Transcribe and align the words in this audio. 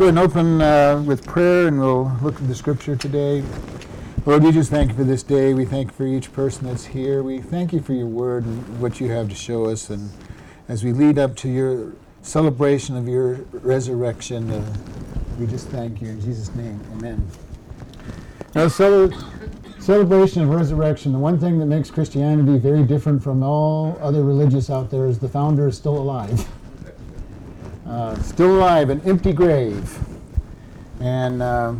go 0.00 0.06
ahead 0.06 0.16
and 0.16 0.30
open 0.30 0.62
uh, 0.62 1.02
with 1.02 1.26
prayer 1.26 1.68
and 1.68 1.78
we'll 1.78 2.10
look 2.22 2.34
at 2.36 2.48
the 2.48 2.54
scripture 2.54 2.96
today. 2.96 3.44
Lord, 4.24 4.42
we 4.42 4.50
just 4.50 4.70
thank 4.70 4.92
you 4.92 4.96
for 4.96 5.04
this 5.04 5.22
day. 5.22 5.52
We 5.52 5.66
thank 5.66 5.88
you 5.88 5.92
for 5.92 6.06
each 6.06 6.32
person 6.32 6.68
that's 6.68 6.86
here. 6.86 7.22
We 7.22 7.42
thank 7.42 7.74
you 7.74 7.82
for 7.82 7.92
your 7.92 8.06
word 8.06 8.46
and 8.46 8.80
what 8.80 8.98
you 8.98 9.10
have 9.10 9.28
to 9.28 9.34
show 9.34 9.66
us. 9.66 9.90
And 9.90 10.08
as 10.68 10.82
we 10.82 10.94
lead 10.94 11.18
up 11.18 11.36
to 11.36 11.50
your 11.50 11.92
celebration 12.22 12.96
of 12.96 13.08
your 13.08 13.40
resurrection, 13.52 14.50
uh, 14.50 14.74
we 15.38 15.46
just 15.46 15.68
thank 15.68 16.00
you. 16.00 16.08
In 16.08 16.20
Jesus' 16.22 16.54
name, 16.54 16.80
amen. 16.92 17.28
Now, 18.54 18.68
cele- 18.68 19.12
celebration 19.80 20.44
of 20.44 20.48
resurrection, 20.48 21.12
the 21.12 21.18
one 21.18 21.38
thing 21.38 21.58
that 21.58 21.66
makes 21.66 21.90
Christianity 21.90 22.56
very 22.56 22.84
different 22.84 23.22
from 23.22 23.42
all 23.42 23.98
other 24.00 24.24
religious 24.24 24.70
out 24.70 24.90
there 24.90 25.04
is 25.04 25.18
the 25.18 25.28
founder 25.28 25.68
is 25.68 25.76
still 25.76 25.98
alive. 25.98 26.48
Uh, 27.90 28.16
still 28.22 28.54
alive, 28.54 28.88
an 28.88 29.00
empty 29.00 29.32
grave. 29.32 29.98
And 31.00 31.42
uh, 31.42 31.74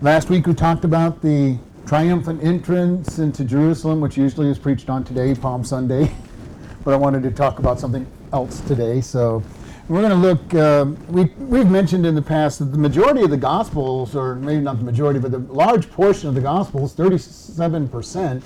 last 0.00 0.30
week 0.30 0.46
we 0.46 0.54
talked 0.54 0.84
about 0.84 1.20
the 1.20 1.58
triumphant 1.84 2.44
entrance 2.44 3.18
into 3.18 3.44
Jerusalem, 3.44 4.00
which 4.00 4.16
usually 4.16 4.48
is 4.48 4.56
preached 4.56 4.88
on 4.88 5.02
today, 5.02 5.34
Palm 5.34 5.64
Sunday. 5.64 6.12
but 6.84 6.94
I 6.94 6.96
wanted 6.96 7.24
to 7.24 7.32
talk 7.32 7.58
about 7.58 7.80
something 7.80 8.06
else 8.32 8.60
today. 8.60 9.00
So 9.00 9.42
we're 9.88 10.00
going 10.00 10.12
to 10.12 10.16
look, 10.16 10.54
uh, 10.54 10.86
we, 11.08 11.24
we've 11.44 11.68
mentioned 11.68 12.06
in 12.06 12.14
the 12.14 12.22
past 12.22 12.60
that 12.60 12.66
the 12.66 12.78
majority 12.78 13.24
of 13.24 13.30
the 13.30 13.36
Gospels, 13.36 14.14
or 14.14 14.36
maybe 14.36 14.60
not 14.60 14.78
the 14.78 14.84
majority, 14.84 15.18
but 15.18 15.32
the 15.32 15.40
large 15.52 15.90
portion 15.90 16.28
of 16.28 16.36
the 16.36 16.40
Gospels, 16.40 16.94
37%, 16.94 18.44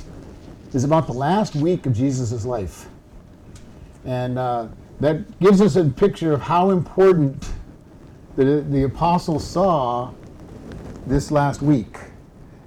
is 0.72 0.84
about 0.84 1.06
the 1.08 1.12
last 1.12 1.56
week 1.56 1.84
of 1.84 1.92
Jesus' 1.92 2.46
life. 2.46 2.88
And 4.06 4.38
uh, 4.38 4.68
that 5.04 5.38
gives 5.38 5.60
us 5.60 5.76
a 5.76 5.84
picture 5.84 6.32
of 6.32 6.40
how 6.40 6.70
important 6.70 7.46
the, 8.36 8.64
the 8.70 8.84
apostles 8.84 9.46
saw 9.46 10.10
this 11.06 11.30
last 11.30 11.60
week. 11.60 11.98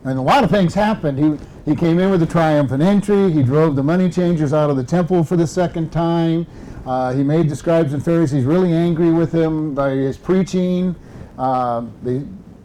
And 0.03 0.19
a 0.19 0.21
lot 0.21 0.43
of 0.43 0.51
things 0.51 0.75
happened. 0.75 1.17
He, 1.17 1.71
he 1.71 1.75
came 1.75 1.97
in 1.97 2.11
with 2.11 2.21
a 2.21 2.27
triumphant 2.27 2.83
entry. 2.83 3.31
He 3.31 3.41
drove 3.41 3.75
the 3.75 3.81
money 3.81 4.07
changers 4.11 4.53
out 4.53 4.69
of 4.69 4.77
the 4.77 4.83
temple 4.83 5.23
for 5.23 5.35
the 5.35 5.47
second 5.47 5.91
time. 5.91 6.45
Uh, 6.85 7.11
he 7.11 7.23
made 7.23 7.49
the 7.49 7.55
scribes 7.55 7.93
and 7.93 8.05
Pharisees 8.05 8.45
really 8.45 8.71
angry 8.71 9.11
with 9.11 9.31
him 9.31 9.73
by 9.73 9.89
his 9.89 10.15
preaching. 10.15 10.95
Uh, 11.39 11.85
they, 12.03 12.21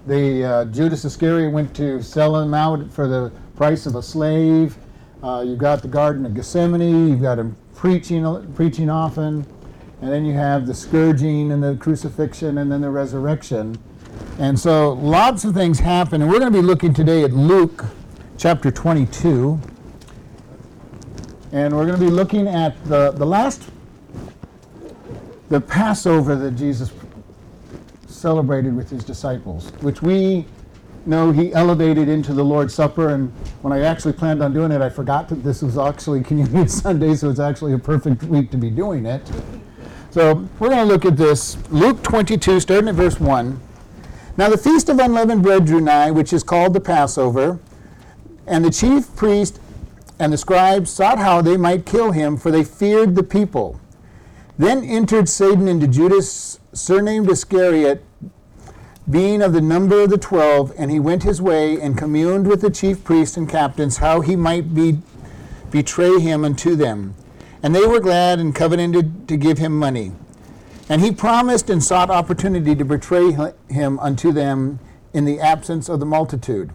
they, 0.07 0.45
uh, 0.45 0.67
Judas 0.67 1.07
Iscariot 1.07 1.51
went 1.51 1.75
to 1.77 2.03
sell 2.03 2.37
him 2.37 2.53
out 2.53 2.93
for 2.93 3.09
the 3.09 3.33
price 3.57 3.87
of 3.87 3.95
a 3.95 4.03
slave. 4.03 4.77
Uh, 5.23 5.43
you've 5.47 5.59
got 5.59 5.81
the 5.81 5.89
Garden 5.89 6.27
of 6.27 6.35
Gethsemane. 6.35 7.09
You've 7.09 7.23
got 7.23 7.39
him 7.39 7.57
preaching, 7.75 8.53
preaching 8.53 8.91
often. 8.91 9.47
And 10.03 10.11
then 10.11 10.25
you 10.25 10.33
have 10.33 10.67
the 10.67 10.75
scourging 10.75 11.53
and 11.53 11.63
the 11.63 11.77
crucifixion 11.77 12.59
and 12.59 12.73
then 12.73 12.81
the 12.81 12.91
resurrection. 12.91 13.79
And 14.41 14.59
so 14.59 14.95
lots 14.95 15.45
of 15.45 15.55
things 15.55 15.79
happen. 15.79 16.21
And 16.23 16.29
we're 16.29 16.41
going 16.41 16.53
to 16.53 16.59
be 16.59 16.67
looking 16.67 16.93
today 16.93 17.23
at 17.23 17.31
Luke 17.31 17.85
chapter 18.37 18.73
22. 18.73 19.61
And 21.53 21.77
we're 21.77 21.87
going 21.87 22.01
to 22.01 22.05
be 22.05 22.11
looking 22.11 22.49
at 22.49 22.85
the, 22.87 23.13
the 23.13 23.25
last, 23.25 23.63
the 25.51 25.61
Passover 25.61 26.35
that 26.35 26.57
Jesus 26.57 26.91
celebrated 28.09 28.75
with 28.75 28.91
his 28.91 29.05
disciples, 29.05 29.71
which 29.83 30.03
we 30.03 30.47
know 31.07 31.31
he 31.31 31.53
elevated 31.55 32.09
into 32.09 32.33
the 32.33 32.45
Lord's 32.45 32.75
Supper. 32.75 33.11
And 33.11 33.33
when 33.61 33.73
I 33.73 33.83
actually 33.83 34.15
planned 34.15 34.43
on 34.43 34.53
doing 34.53 34.73
it, 34.73 34.81
I 34.81 34.91
forgot 34.91 35.29
that 35.29 35.45
this 35.45 35.63
was 35.63 35.79
actually 35.79 36.25
Communion 36.25 36.67
Sunday, 36.69 37.15
so 37.15 37.31
it's 37.31 37.39
actually 37.39 37.75
a 37.75 37.79
perfect 37.79 38.25
week 38.25 38.51
to 38.51 38.57
be 38.57 38.69
doing 38.69 39.07
it. 39.07 39.23
So 40.13 40.47
we're 40.59 40.69
going 40.69 40.87
to 40.87 40.93
look 40.93 41.07
at 41.07 41.17
this. 41.17 41.57
Luke 41.71 42.03
22, 42.03 42.61
starting 42.61 42.89
at 42.89 42.95
verse 42.97 43.19
1. 43.19 43.59
Now 44.37 44.51
the 44.51 44.59
feast 44.59 44.91
of 44.91 44.99
unleavened 44.99 45.43
bread 45.43 45.65
drew 45.65 45.81
nigh, 45.81 46.11
which 46.11 46.35
is 46.35 46.43
called 46.43 46.75
the 46.75 46.81
Passover. 46.81 47.59
And 48.47 48.63
the 48.63 48.71
chief 48.71 49.17
priest 49.17 49.59
and 50.19 50.31
the 50.31 50.37
scribes 50.37 50.91
sought 50.91 51.17
how 51.17 51.41
they 51.41 51.57
might 51.57 51.87
kill 51.87 52.13
him, 52.13 52.37
for 52.37 52.51
they 52.51 52.63
feared 52.63 53.15
the 53.15 53.23
people. 53.23 53.81
Then 54.59 54.85
entered 54.85 55.31
Satan 55.31 55.67
into 55.67 55.89
Judas, 55.89 56.61
surnamed 56.75 57.31
Iscariot, 57.31 58.05
being 59.11 59.41
of 59.41 59.55
the 59.55 59.63
number 59.63 60.03
of 60.03 60.11
the 60.11 60.19
twelve, 60.19 60.75
and 60.77 60.91
he 60.91 61.01
went 61.01 61.23
his 61.23 61.41
way 61.41 61.81
and 61.81 61.97
communed 61.97 62.47
with 62.47 62.61
the 62.61 62.71
chief 62.71 63.03
priests 63.03 63.39
and 63.39 63.49
captains 63.49 63.97
how 63.97 64.21
he 64.21 64.37
might 64.37 64.75
be, 64.75 64.99
betray 65.71 66.21
him 66.21 66.45
unto 66.45 66.77
them. 66.77 67.15
And 67.63 67.75
they 67.75 67.87
were 67.87 68.01
glad 68.01 68.39
and 68.39 68.55
covenanted 68.55 69.29
to 69.29 69.37
give 69.37 69.59
him 69.59 69.79
money. 69.79 70.13
And 70.89 71.01
he 71.01 71.13
promised 71.13 71.71
and 71.71 71.83
sought 71.83 72.11
opportunity 72.11 72.75
to 72.75 72.85
betray 72.85 73.37
him 73.69 73.99
unto 74.01 74.33
them 74.33 74.81
in 75.13 75.25
the 75.25 75.39
absence 75.39 75.89
of 75.89 76.01
the 76.01 76.07
multitude. 76.07 76.73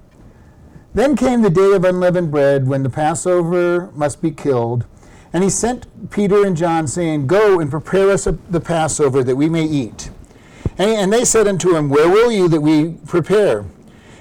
Then 0.93 1.15
came 1.15 1.41
the 1.41 1.49
day 1.49 1.73
of 1.73 1.83
unleavened 1.83 2.31
bread, 2.31 2.67
when 2.67 2.83
the 2.83 2.89
Passover 2.89 3.91
must 3.93 4.21
be 4.21 4.31
killed. 4.31 4.85
And 5.33 5.43
he 5.43 5.49
sent 5.49 6.09
Peter 6.09 6.45
and 6.45 6.55
John, 6.55 6.87
saying, 6.87 7.27
Go 7.27 7.59
and 7.59 7.69
prepare 7.69 8.09
us 8.09 8.23
the 8.23 8.61
Passover, 8.61 9.23
that 9.23 9.35
we 9.35 9.49
may 9.49 9.65
eat. 9.65 10.09
And, 10.77 11.11
they 11.11 11.25
said 11.25 11.47
unto 11.47 11.75
him, 11.75 11.89
Where 11.89 12.09
will 12.09 12.31
you 12.31 12.47
that 12.49 12.61
we 12.61 12.93
prepare? 13.05 13.65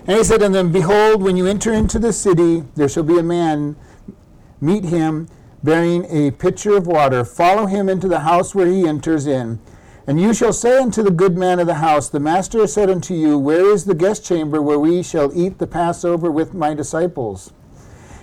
And 0.07 0.19
he 0.19 0.25
said 0.25 0.43
unto 0.43 0.55
them, 0.55 0.73
Behold, 0.73 1.23
when 1.23 1.37
you 1.37 1.47
enter 1.47 1.73
into 1.73 1.99
the 1.99 2.13
city, 2.13 2.65
there 2.75 2.89
shall 2.89 3.03
be 3.03 3.19
a 3.19 3.23
man 3.23 3.77
meet 4.61 4.85
him, 4.85 5.29
bearing 5.63 6.07
a 6.11 6.31
pitcher 6.31 6.77
of 6.77 6.87
water. 6.87 7.25
Follow 7.25 7.67
him 7.67 7.89
into 7.89 8.09
the 8.09 8.21
house 8.21 8.55
where 8.55 8.67
he 8.67 8.87
enters 8.87 9.27
in. 9.27 9.59
And 10.07 10.21
you 10.21 10.33
shall 10.33 10.53
say 10.53 10.79
unto 10.79 11.03
the 11.03 11.11
good 11.11 11.37
man 11.37 11.59
of 11.59 11.67
the 11.67 11.75
house, 11.75 12.09
The 12.09 12.21
master 12.21 12.61
has 12.61 12.73
said 12.73 12.89
unto 12.89 13.13
you, 13.13 13.39
Where 13.39 13.73
is 13.73 13.85
the 13.85 13.95
guest 13.95 14.25
chamber 14.25 14.63
where 14.63 14.79
we 14.79 15.03
shall 15.03 15.33
eat 15.35 15.59
the 15.59 15.67
Passover 15.67 16.31
with 16.31 16.55
my 16.55 16.75
disciples? 16.75 17.53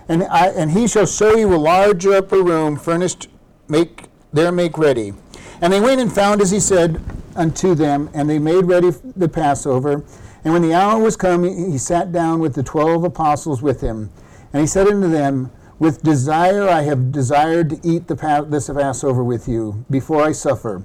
And, 0.08 0.24
I, 0.24 0.48
and 0.48 0.72
he 0.72 0.88
shall 0.88 1.06
show 1.06 1.36
you 1.36 1.54
a 1.54 1.58
large 1.58 2.06
upper 2.06 2.42
room 2.42 2.78
furnished, 2.78 3.28
make 3.68 4.06
there 4.32 4.52
make 4.52 4.78
ready. 4.78 5.14
And 5.62 5.72
they 5.72 5.80
went 5.80 6.02
and 6.02 6.12
found 6.12 6.42
as 6.42 6.52
he 6.52 6.60
said 6.60 7.02
unto 7.36 7.76
them, 7.76 8.10
and 8.14 8.30
they 8.30 8.40
made 8.40 8.66
ready 8.66 8.92
the 9.16 9.30
Passover. 9.30 10.04
And 10.44 10.54
when 10.54 10.62
the 10.62 10.74
hour 10.74 11.02
was 11.02 11.16
come, 11.16 11.44
he 11.44 11.78
sat 11.78 12.12
down 12.12 12.40
with 12.40 12.56
the 12.56 12.64
twelve 12.64 13.04
apostles 13.04 13.62
with 13.62 13.82
him. 13.82 14.10
And 14.52 14.62
he 14.62 14.68
said 14.68 14.88
unto 14.88 15.10
them, 15.10 15.52
With 15.84 16.02
desire 16.02 16.70
I 16.70 16.84
have 16.84 17.12
desired 17.12 17.70
to 17.72 17.80
eat 17.84 18.08
the, 18.08 18.46
this 18.48 18.70
Passover 18.70 19.22
with 19.22 19.50
you 19.50 19.84
before 19.92 20.24
I 20.24 20.32
suffer. 20.32 20.82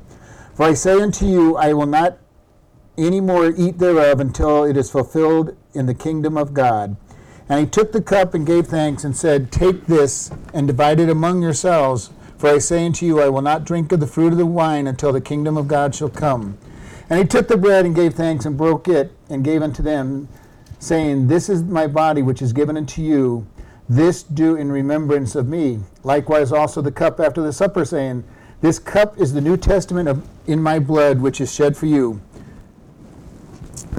For 0.56 0.64
I 0.64 0.75
say 0.75 1.00
unto 1.00 1.25
you, 1.25 1.56
I 1.56 1.72
will 1.72 1.86
not 1.86 2.19
any 2.97 3.20
more 3.20 3.54
eat 3.56 3.78
thereof 3.78 4.19
until 4.19 4.64
it 4.64 4.76
is 4.76 4.91
fulfilled 4.91 5.56
in 5.72 5.86
the 5.86 5.94
kingdom 5.94 6.36
of 6.36 6.53
God. 6.53 6.97
And 7.48 7.60
he 7.60 7.66
took 7.66 7.92
the 7.92 8.03
cup 8.03 8.34
and 8.34 8.44
gave 8.44 8.66
thanks 8.66 9.04
and 9.04 9.16
said, 9.16 9.53
Take 9.53 9.86
this 9.86 10.32
and 10.53 10.66
divide 10.66 10.98
it 10.98 11.09
among 11.09 11.42
yourselves. 11.42 12.10
For 12.36 12.50
I 12.50 12.59
say 12.59 12.84
unto 12.84 13.06
you, 13.06 13.20
I 13.20 13.28
will 13.28 13.41
not 13.41 13.65
drink 13.65 13.92
of 13.92 14.00
the 14.00 14.06
fruit 14.09 14.32
of 14.32 14.38
the 14.38 14.47
wine 14.47 14.88
until 14.88 15.12
the 15.12 15.20
kingdom 15.20 15.56
of 15.56 15.69
God 15.69 15.94
shall 15.94 16.10
come. 16.10 16.59
And 17.09 17.20
he 17.20 17.25
took 17.25 17.47
the 17.47 17.56
bread 17.56 17.86
and 17.86 17.94
gave 17.94 18.15
thanks 18.15 18.47
and 18.47 18.59
broke 18.59 18.88
it 18.88 19.12
and 19.30 19.44
gave 19.44 19.62
unto 19.62 19.80
them, 19.80 20.26
saying, 20.80 21.28
This 21.28 21.48
is 21.48 21.62
my 21.62 21.86
body 21.86 22.20
which 22.20 22.42
is 22.42 22.53
given 22.53 22.76
unto 22.76 23.00
you. 23.00 23.47
This 23.88 24.22
do 24.22 24.56
in 24.56 24.71
remembrance 24.71 25.34
of 25.34 25.49
me. 25.49 25.81
Likewise 26.04 26.53
also 26.53 26.82
the 26.82 26.93
cup 26.93 27.21
after 27.21 27.41
the 27.41 27.53
supper, 27.53 27.84
saying, 27.84 28.25
This 28.60 28.78
cup 28.78 29.19
is 29.19 29.32
the 29.32 29.41
New 29.41 29.56
Testament 29.56 30.09
of 30.09 30.28
in 30.47 30.62
my 30.62 30.78
blood, 30.78 31.21
which 31.21 31.41
is 31.41 31.53
shed 31.53 31.76
for 31.76 31.87
you. 31.87 32.21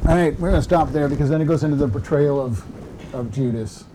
All 0.07 0.15
right, 0.15 0.39
we're 0.39 0.49
going 0.49 0.59
to 0.59 0.63
stop 0.63 0.91
there 0.91 1.07
because 1.07 1.29
then 1.29 1.41
it 1.41 1.45
goes 1.45 1.63
into 1.63 1.75
the 1.75 1.87
portrayal 1.87 2.39
of, 2.39 2.63
of 3.13 3.31
Judas. 3.31 3.85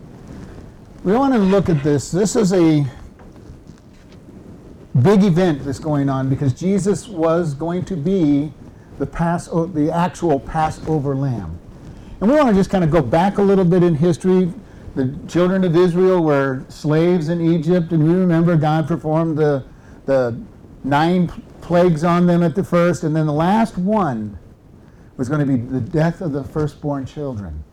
We 1.03 1.13
want 1.13 1.33
to 1.33 1.39
look 1.39 1.69
at 1.69 1.83
this. 1.83 2.11
This 2.11 2.35
is 2.35 2.51
a 2.53 2.85
big 5.01 5.23
event 5.23 5.63
that's 5.63 5.79
going 5.79 6.09
on 6.09 6.29
because 6.29 6.53
Jesus 6.53 7.07
was 7.07 7.53
going 7.53 7.85
to 7.85 7.95
be 7.95 8.51
the 8.97 9.05
pass 9.05 9.47
the 9.47 9.91
actual 9.93 10.39
Passover 10.39 11.15
lamb. 11.15 11.59
And 12.21 12.29
we 12.29 12.35
want 12.35 12.49
to 12.49 12.55
just 12.55 12.69
kind 12.69 12.83
of 12.83 12.91
go 12.91 13.01
back 13.01 13.37
a 13.37 13.41
little 13.41 13.65
bit 13.65 13.83
in 13.83 13.95
history. 13.95 14.53
The 14.95 15.13
children 15.27 15.65
of 15.65 15.75
Israel 15.75 16.23
were 16.23 16.63
slaves 16.69 17.27
in 17.27 17.41
Egypt, 17.41 17.91
and 17.91 18.01
we 18.01 18.13
remember 18.13 18.55
God 18.55 18.87
performed 18.87 19.37
the, 19.37 19.65
the 20.05 20.39
nine 20.85 21.27
plagues 21.59 22.05
on 22.05 22.27
them 22.27 22.41
at 22.41 22.55
the 22.55 22.63
first, 22.63 23.03
and 23.03 23.13
then 23.13 23.25
the 23.25 23.33
last 23.33 23.77
one 23.77 24.39
was 25.17 25.27
going 25.27 25.45
to 25.45 25.45
be 25.45 25.57
the 25.57 25.81
death 25.81 26.21
of 26.21 26.31
the 26.31 26.45
firstborn 26.45 27.05
children. 27.05 27.63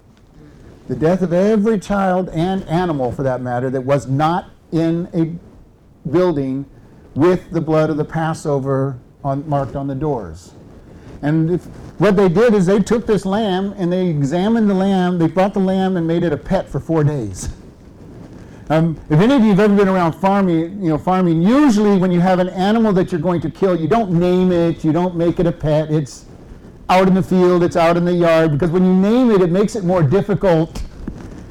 The 0.89 0.97
death 0.97 1.23
of 1.23 1.33
every 1.33 1.79
child 1.79 2.29
and 2.31 2.65
animal, 2.65 3.13
for 3.13 3.23
that 3.23 3.41
matter, 3.41 3.71
that 3.71 3.83
was 3.83 4.09
not 4.09 4.51
in 4.73 5.09
a 5.15 6.09
building 6.11 6.67
with 7.15 7.51
the 7.51 7.61
blood 7.61 7.89
of 7.89 7.99
the 7.99 8.05
Passover 8.05 8.99
on, 9.23 9.49
marked 9.49 9.77
on 9.77 9.87
the 9.87 9.95
doors. 9.95 10.55
And 11.23 11.51
if, 11.53 11.65
what 11.99 12.17
they 12.17 12.29
did 12.29 12.53
is 12.53 12.67
they 12.67 12.81
took 12.81 13.07
this 13.07 13.25
lamb 13.25 13.75
and 13.79 13.93
they 13.93 14.09
examined 14.09 14.69
the 14.69 14.75
lamb, 14.75 15.19
they 15.19 15.29
brought 15.29 15.55
the 15.55 15.61
lamb 15.61 15.97
and 15.97 16.07
made 16.07 16.25
it 16.25 16.33
a 16.33 16.37
pet 16.37 16.69
for 16.69 16.81
four 16.81 17.05
days. 17.05 17.49
Um, 18.71 18.99
if 19.11 19.21
any 19.21 19.35
of 19.35 19.43
you 19.43 19.51
have 19.51 19.61
ever 19.61 19.77
been 19.77 19.89
around 19.89 20.15
farming, 20.15 20.83
you 20.83 20.89
know, 20.89 20.99
farming, 20.99 21.43
usually 21.43 21.99
when 21.99 22.11
you 22.11 22.21
have 22.21 22.39
an 22.39 22.49
animal 22.49 22.93
that 22.95 23.13
you're 23.13 23.21
going 23.21 23.41
to 23.43 23.51
kill, 23.51 23.79
you 23.79 23.87
don't 23.87 24.13
name 24.13 24.51
it, 24.51 24.85
you 24.85 24.93
don't 24.93 25.15
make 25.15 25.41
it 25.41 25.47
a 25.47 25.53
pet. 25.53 25.91
It's 25.91 26.25
out 26.89 27.07
in 27.07 27.15
the 27.15 27.23
field, 27.23 27.63
it's 27.63 27.77
out 27.77 27.97
in 27.97 28.05
the 28.05 28.13
yard, 28.13 28.53
because 28.53 28.71
when 28.71 28.85
you 28.85 28.95
name 28.95 29.31
it, 29.31 29.43
it 29.43 29.51
makes 29.51 29.77
it 29.77 29.85
more 29.85 30.03
difficult 30.03 30.83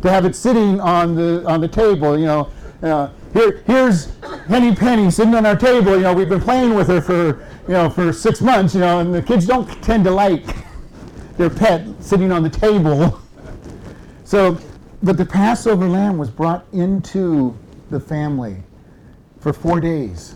to 0.01 0.09
have 0.09 0.25
it 0.25 0.35
sitting 0.35 0.79
on 0.79 1.15
the 1.15 1.43
on 1.47 1.61
the 1.61 1.67
table. 1.67 2.17
You 2.17 2.25
know, 2.25 2.49
uh, 2.81 3.09
here 3.33 3.61
here's 3.65 4.15
Henny 4.47 4.75
Penny 4.75 5.11
sitting 5.11 5.35
on 5.35 5.45
our 5.45 5.55
table. 5.55 5.95
You 5.95 6.01
know, 6.01 6.13
we've 6.13 6.29
been 6.29 6.41
playing 6.41 6.73
with 6.73 6.87
her 6.87 7.01
for 7.01 7.45
you 7.71 7.77
know 7.77 7.89
for 7.89 8.11
six 8.11 8.41
months. 8.41 8.73
You 8.73 8.81
know, 8.81 8.99
and 8.99 9.13
the 9.13 9.21
kids 9.21 9.45
don't 9.45 9.65
tend 9.81 10.03
to 10.03 10.11
like 10.11 10.43
their 11.37 11.49
pet 11.49 11.87
sitting 12.01 12.29
on 12.29 12.43
the 12.43 12.49
table. 12.49 13.21
So, 14.25 14.57
but 15.01 15.15
the 15.15 15.25
Passover 15.25 15.87
lamb 15.87 16.17
was 16.17 16.29
brought 16.29 16.65
into 16.73 17.57
the 17.89 17.99
family 17.99 18.57
for 19.39 19.53
four 19.53 19.79
days 19.79 20.35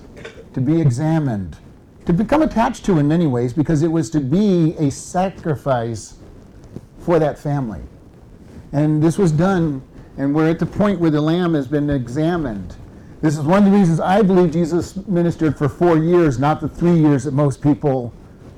to 0.54 0.62
be 0.62 0.80
examined, 0.80 1.58
to 2.06 2.14
become 2.14 2.42
attached 2.42 2.86
to 2.86 3.00
in 3.00 3.08
many 3.08 3.28
ways, 3.28 3.52
because 3.52 3.84
it 3.84 3.92
was 3.92 4.10
to 4.12 4.22
be 4.22 4.74
a 4.78 4.90
sacrifice 4.90 6.16
for 7.00 7.20
that 7.20 7.38
family. 7.38 7.82
And 8.72 9.04
this 9.04 9.18
was 9.18 9.34
done, 9.34 9.82
and 10.18 10.34
we're 10.34 10.50
at 10.50 10.60
the 10.60 10.66
point 10.66 11.02
where 11.02 11.12
the 11.12 11.22
lamb 11.22 11.54
has 11.54 11.68
been 11.68 11.90
examined. 11.90 12.76
This 13.22 13.38
is 13.38 13.44
one 13.44 13.66
of 13.66 13.72
the 13.72 13.78
reasons 13.78 14.00
I 14.00 14.22
believe 14.22 14.52
Jesus 14.52 14.96
ministered 15.08 15.58
for 15.58 15.70
four 15.70 15.98
years, 15.98 16.38
not 16.38 16.62
the 16.62 16.70
three 16.70 16.98
years 16.98 17.24
that 17.24 17.34
most 17.34 17.62
people 17.62 18.14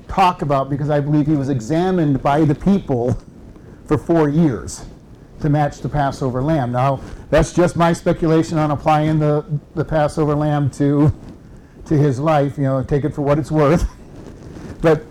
talk 0.08 0.42
about, 0.42 0.68
because 0.68 0.90
I 0.90 1.00
believe 1.00 1.26
he 1.26 1.36
was 1.36 1.48
examined 1.48 2.22
by 2.22 2.44
the 2.44 2.54
people 2.54 3.16
for 3.86 3.96
four 3.96 4.28
years 4.28 4.84
to 5.40 5.48
match 5.48 5.78
the 5.78 5.88
Passover 5.88 6.42
lamb. 6.42 6.72
Now, 6.72 7.00
that's 7.30 7.52
just 7.52 7.76
my 7.76 7.92
speculation 7.92 8.58
on 8.58 8.70
applying 8.70 9.18
the, 9.18 9.44
the 9.74 9.84
Passover 9.84 10.34
lamb 10.34 10.70
to, 10.72 11.12
to 11.86 11.96
his 11.96 12.18
life. 12.18 12.58
You 12.58 12.64
know, 12.64 12.82
take 12.82 13.04
it 13.04 13.14
for 13.14 13.22
what 13.22 13.38
it's 13.38 13.50
worth. 13.50 13.88
But 14.80 15.04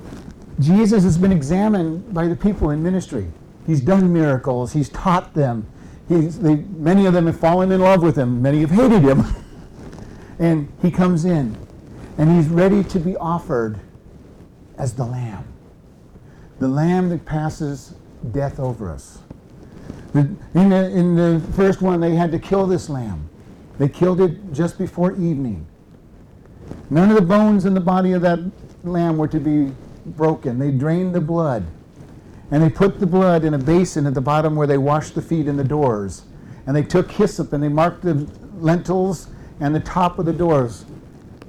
Jesus 0.60 1.04
has 1.04 1.18
been 1.18 1.32
examined 1.32 2.14
by 2.14 2.28
the 2.28 2.36
people 2.36 2.72
in 2.72 2.84
ministry. 2.84 3.28
He's 3.66 3.82
done 3.82 4.12
miracles. 4.12 4.74
He's 4.74 4.90
taught 4.90 5.34
them. 5.34 5.68
He's, 6.08 6.40
they, 6.40 6.56
many 6.56 7.06
of 7.06 7.14
them 7.14 7.26
have 7.26 7.40
fallen 7.40 7.72
in 7.72 7.82
love 7.82 8.02
with 8.02 8.18
him. 8.18 8.42
Many 8.42 8.62
have 8.62 8.72
hated 8.72 9.04
him. 9.04 9.24
and 10.40 10.72
he 10.82 10.92
comes 10.92 11.26
in, 11.26 11.58
and 12.18 12.36
he's 12.36 12.48
ready 12.48 12.84
to 12.86 13.00
be 13.00 13.16
offered 13.18 13.80
as 14.78 14.94
the 14.94 15.06
lamb. 15.06 15.46
The 16.60 16.68
lamb 16.68 17.10
that 17.10 17.26
passes 17.26 17.96
death 18.32 18.60
over 18.60 18.90
us. 18.90 19.20
In 20.14 20.38
the, 20.54 20.90
in 20.90 21.16
the 21.16 21.42
first 21.54 21.82
one, 21.82 22.00
they 22.00 22.16
had 22.16 22.32
to 22.32 22.40
kill 22.40 22.66
this 22.66 22.90
lamb. 22.90 23.30
They 23.78 23.90
killed 23.90 24.22
it 24.22 24.52
just 24.52 24.78
before 24.78 25.12
evening. 25.14 25.68
None 26.90 27.10
of 27.10 27.16
the 27.16 27.22
bones 27.22 27.66
in 27.66 27.74
the 27.74 27.82
body 27.82 28.14
of 28.14 28.22
that 28.24 28.40
lamb 28.84 29.18
were 29.18 29.28
to 29.28 29.40
be 29.40 29.74
broken. 30.06 30.58
They 30.58 30.72
drained 30.72 31.14
the 31.14 31.22
blood. 31.22 31.66
And 32.52 32.64
they 32.64 32.70
put 32.70 33.00
the 33.00 33.08
blood 33.08 33.44
in 33.44 33.54
a 33.54 33.58
basin 33.58 34.06
at 34.06 34.14
the 34.14 34.22
bottom 34.22 34.56
where 34.56 34.68
they 34.68 34.78
washed 34.78 35.16
the 35.16 35.22
feet 35.22 35.48
and 35.48 35.60
the 35.60 35.64
doors. 35.64 36.24
And 36.66 36.76
they 36.76 36.84
took 36.84 37.12
hyssop 37.12 37.54
and 37.54 37.62
they 37.62 37.70
marked 37.70 38.04
the 38.04 38.14
lintels 38.56 39.28
and 39.60 39.76
the 39.76 39.80
top 39.80 40.20
of 40.20 40.26
the 40.26 40.34
doors. 40.34 40.86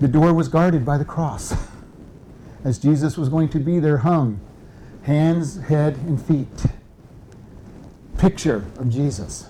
The 0.00 0.08
door 0.08 0.32
was 0.34 0.48
guarded 0.48 0.84
by 0.84 0.98
the 0.98 1.04
cross. 1.04 1.54
As 2.64 2.78
Jesus 2.78 3.16
was 3.16 3.28
going 3.28 3.48
to 3.50 3.58
be 3.58 3.78
there 3.78 3.98
hung, 3.98 4.40
hands, 5.02 5.60
head, 5.62 5.96
and 5.98 6.20
feet 6.20 6.48
picture 8.18 8.64
of 8.76 8.90
Jesus, 8.90 9.48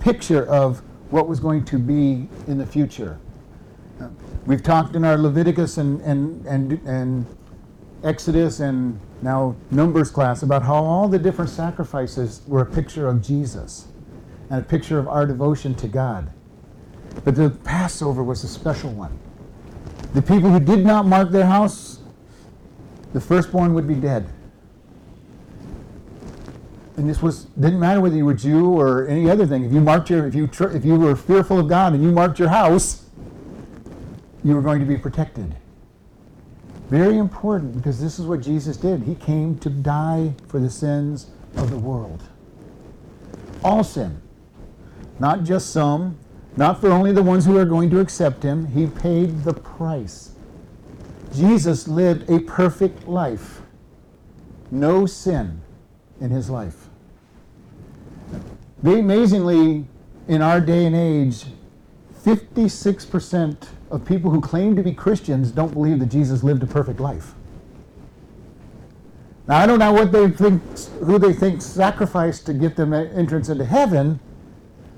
picture 0.00 0.44
of 0.46 0.82
what 1.10 1.28
was 1.28 1.38
going 1.38 1.64
to 1.66 1.78
be 1.78 2.28
in 2.48 2.58
the 2.58 2.66
future. 2.66 3.18
We've 4.46 4.62
talked 4.62 4.96
in 4.96 5.04
our 5.04 5.16
Leviticus 5.16 5.78
and, 5.78 6.00
and, 6.00 6.44
and, 6.46 6.72
and 6.86 7.26
Exodus 8.04 8.60
and 8.60 9.00
now 9.22 9.56
Numbers 9.70 10.10
class 10.10 10.42
about 10.42 10.62
how 10.62 10.74
all 10.74 11.08
the 11.08 11.18
different 11.18 11.50
sacrifices 11.50 12.42
were 12.46 12.62
a 12.62 12.66
picture 12.66 13.08
of 13.08 13.22
Jesus 13.22 13.88
and 14.50 14.60
a 14.60 14.64
picture 14.64 14.98
of 14.98 15.08
our 15.08 15.26
devotion 15.26 15.74
to 15.76 15.88
God. 15.88 16.30
But 17.24 17.34
the 17.34 17.50
Passover 17.50 18.22
was 18.22 18.44
a 18.44 18.48
special 18.48 18.90
one. 18.90 19.18
The 20.14 20.22
people 20.22 20.50
who 20.50 20.60
did 20.60 20.84
not 20.84 21.06
mark 21.06 21.30
their 21.30 21.46
house, 21.46 22.00
the 23.12 23.20
firstborn 23.20 23.74
would 23.74 23.88
be 23.88 23.94
dead 23.94 24.28
and 26.96 27.08
this 27.08 27.22
was 27.22 27.44
didn't 27.60 27.78
matter 27.78 28.00
whether 28.00 28.16
you 28.16 28.24
were 28.24 28.34
Jew 28.34 28.70
or 28.70 29.06
any 29.06 29.28
other 29.28 29.46
thing. 29.46 29.64
If 29.64 29.72
you 29.72 29.80
marked 29.80 30.08
your 30.10 30.26
if 30.26 30.34
you 30.34 30.46
tr- 30.46 30.68
if 30.68 30.84
you 30.84 30.96
were 30.98 31.14
fearful 31.14 31.58
of 31.60 31.68
God 31.68 31.92
and 31.92 32.02
you 32.02 32.10
marked 32.10 32.38
your 32.38 32.48
house, 32.48 33.04
you 34.42 34.54
were 34.54 34.62
going 34.62 34.80
to 34.80 34.86
be 34.86 34.96
protected. 34.96 35.56
Very 36.88 37.18
important 37.18 37.74
because 37.74 38.00
this 38.00 38.18
is 38.18 38.26
what 38.26 38.40
Jesus 38.40 38.76
did. 38.76 39.02
He 39.02 39.16
came 39.16 39.58
to 39.58 39.70
die 39.70 40.34
for 40.46 40.60
the 40.60 40.70
sins 40.70 41.30
of 41.56 41.70
the 41.70 41.78
world. 41.78 42.22
All 43.64 43.82
sin. 43.82 44.22
Not 45.18 45.42
just 45.42 45.70
some, 45.70 46.18
not 46.56 46.80
for 46.80 46.90
only 46.90 47.12
the 47.12 47.22
ones 47.22 47.44
who 47.44 47.58
are 47.58 47.64
going 47.64 47.90
to 47.90 48.00
accept 48.00 48.42
him. 48.42 48.68
He 48.68 48.86
paid 48.86 49.42
the 49.42 49.54
price. 49.54 50.32
Jesus 51.34 51.88
lived 51.88 52.30
a 52.30 52.40
perfect 52.40 53.08
life. 53.08 53.62
No 54.70 55.06
sin 55.06 55.60
in 56.20 56.30
his 56.30 56.48
life. 56.48 56.88
Amazingly, 58.82 59.86
in 60.28 60.42
our 60.42 60.60
day 60.60 60.86
and 60.86 60.94
age, 60.94 61.46
56% 62.24 63.68
of 63.90 64.04
people 64.04 64.30
who 64.30 64.40
claim 64.40 64.76
to 64.76 64.82
be 64.82 64.92
Christians 64.92 65.50
don't 65.50 65.72
believe 65.72 65.98
that 66.00 66.06
Jesus 66.06 66.42
lived 66.42 66.62
a 66.62 66.66
perfect 66.66 67.00
life. 67.00 67.34
Now, 69.46 69.58
I 69.58 69.66
don't 69.66 69.78
know 69.78 69.92
what 69.92 70.10
they 70.10 70.28
think, 70.28 70.60
who 71.04 71.18
they 71.18 71.32
think 71.32 71.62
sacrificed 71.62 72.46
to 72.46 72.54
get 72.54 72.74
them 72.74 72.92
entrance 72.92 73.48
into 73.48 73.64
heaven, 73.64 74.18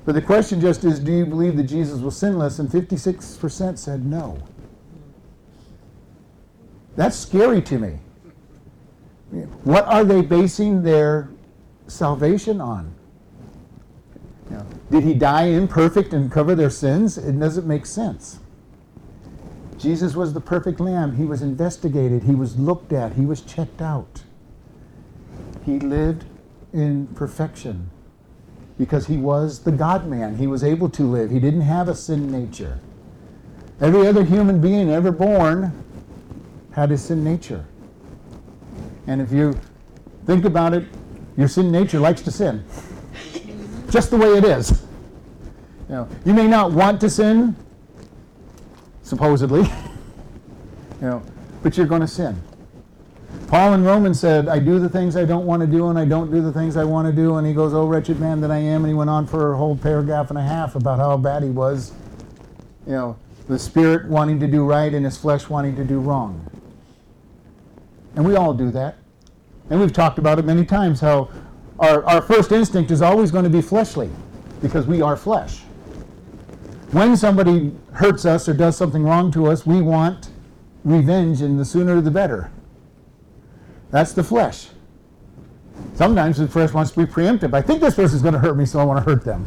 but 0.07 0.15
the 0.15 0.23
question 0.23 0.61
just 0.61 0.85
is 0.85 0.99
do 0.99 1.13
you 1.13 1.27
believe 1.27 1.57
that 1.59 1.65
Jesus 1.65 2.01
was 2.01 2.17
sinless? 2.17 2.59
And 2.59 2.69
56% 2.69 3.77
said 3.77 4.07
no. 4.07 4.39
That's 6.97 7.17
scary 7.17 7.61
to 7.63 7.79
me. 7.79 7.99
What 9.65 9.85
are 9.85 10.05
they 10.05 10.23
basing 10.23 10.83
their 10.83 11.29
salvation 11.87 12.61
on? 12.61 12.95
Did 14.91 15.05
he 15.05 15.13
die 15.13 15.45
imperfect 15.45 16.15
and 16.15 16.33
cover 16.33 16.55
their 16.55 16.71
sins? 16.71 17.19
It 17.19 17.39
doesn't 17.39 17.67
make 17.67 17.85
sense. 17.85 18.41
Jesus 19.79 20.17
was 20.17 20.35
the 20.35 20.41
perfect 20.41 20.81
lamb. 20.81 21.17
He 21.17 21.25
was 21.25 21.41
investigated, 21.41 22.25
he 22.25 22.35
was 22.35 22.59
looked 22.59 22.93
at, 22.93 23.13
he 23.13 23.25
was 23.25 23.41
checked 23.43 23.81
out. 23.81 24.25
He 25.65 25.79
lived 25.79 26.25
in 26.73 27.07
perfection 27.09 27.91
because 28.77 29.07
he 29.07 29.17
was 29.17 29.61
the 29.61 29.73
God 29.73 30.07
man. 30.07 30.37
He 30.37 30.47
was 30.47 30.65
able 30.65 30.89
to 30.91 31.03
live, 31.05 31.31
he 31.31 31.39
didn't 31.39 31.63
have 31.63 31.89
a 31.89 31.95
sin 31.95 32.31
nature. 32.31 32.81
Every 33.81 34.07
other 34.09 34.25
human 34.25 34.61
being 34.61 34.91
ever 34.91 35.13
born 35.13 35.73
had 36.73 36.91
a 36.91 36.99
sin 36.99 37.23
nature. 37.23 37.65
And 39.07 39.21
if 39.21 39.31
you 39.33 39.59
think 40.27 40.45
about 40.45 40.75
it, 40.75 40.87
your 41.37 41.49
sin 41.49 41.71
nature 41.71 42.01
likes 42.01 42.21
to 42.23 42.33
sin 42.33 42.65
just 43.91 44.11
the 44.11 44.17
way 44.17 44.37
it 44.37 44.45
is. 44.45 44.83
You, 45.89 45.95
know, 45.95 46.09
you 46.25 46.35
may 46.35 46.49
not 46.49 46.73
want 46.73 47.01
to 47.03 47.09
sin, 47.09 47.57
supposedly, 49.09 49.63
you 51.01 51.01
know, 51.01 51.23
but 51.63 51.77
you're 51.77 51.87
going 51.87 52.03
to 52.03 52.09
sin. 52.09 52.41
Paul 53.47 53.73
in 53.73 53.83
Romans 53.83 54.21
said, 54.21 54.47
I 54.47 54.59
do 54.59 54.79
the 54.79 54.91
things 54.91 55.17
I 55.17 55.25
don't 55.25 55.47
want 55.47 55.63
to 55.63 55.67
do, 55.67 55.89
and 55.89 55.99
I 55.99 56.05
don't 56.05 56.31
do 56.31 56.43
the 56.43 56.53
things 56.53 56.77
I 56.77 56.85
want 56.85 57.09
to 57.09 57.13
do. 57.13 57.37
And 57.37 57.47
he 57.47 57.55
goes, 57.55 57.73
Oh, 57.73 57.87
wretched 57.87 58.21
man 58.21 58.43
that 58.43 58.51
I 58.51 58.59
am. 58.59 58.85
And 58.85 58.89
he 58.89 58.95
went 58.95 59.09
on 59.09 59.27
for 59.27 59.55
a 59.55 59.57
whole 59.57 59.77
paragraph 59.77 60.29
and 60.29 60.39
a 60.39 60.43
half 60.43 60.75
about 60.75 60.99
how 60.99 61.17
bad 61.17 61.43
he 61.43 61.49
was. 61.49 61.93
You 62.87 62.93
know, 62.93 63.17
the 63.49 63.59
spirit 63.59 64.07
wanting 64.07 64.39
to 64.41 64.47
do 64.47 64.65
right 64.65 64.93
and 64.93 65.05
his 65.05 65.17
flesh 65.17 65.49
wanting 65.49 65.77
to 65.77 65.85
do 65.85 65.99
wrong. 65.99 66.51
And 68.17 68.27
we 68.27 68.37
all 68.37 68.53
do 68.53 68.71
that. 68.73 68.97
And 69.71 69.81
we've 69.81 69.93
talked 69.93 70.19
about 70.19 70.39
it 70.39 70.45
many 70.45 70.65
times 70.65 71.01
how 71.01 71.31
our, 71.79 72.05
our 72.05 72.21
first 72.21 72.53
instinct 72.53 72.91
is 72.91 73.01
always 73.01 73.31
going 73.31 73.45
to 73.45 73.51
be 73.51 73.63
fleshly 73.63 74.11
because 74.61 74.87
we 74.87 75.01
are 75.01 75.17
flesh. 75.17 75.63
When 76.91 77.17
somebody 77.17 77.73
hurts 77.93 78.25
us 78.25 78.49
or 78.49 78.55
does 78.55 78.77
something 78.77 79.05
wrong 79.05 79.31
to 79.33 79.47
us, 79.47 79.67
we 79.67 79.83
want 79.83 80.31
revenge, 80.85 81.43
and 81.43 81.59
the 81.59 81.65
sooner 81.65 82.01
the 82.01 82.11
better. 82.11 82.51
That's 83.91 84.13
the 84.13 84.25
flesh. 84.25 84.69
Sometimes 85.95 86.39
the 86.39 86.49
flesh 86.49 86.73
wants 86.73 86.93
to 86.93 87.05
be 87.05 87.11
preemptive. 87.11 87.55
I 87.55 87.63
think 87.63 87.81
this 87.81 87.95
person's 87.95 88.23
going 88.23 88.35
to 88.35 88.41
hurt 88.41 88.57
me, 88.57 88.65
so 88.65 88.81
I 88.81 88.85
want 88.85 89.05
to 89.05 89.11
hurt 89.11 89.25
them. 89.25 89.47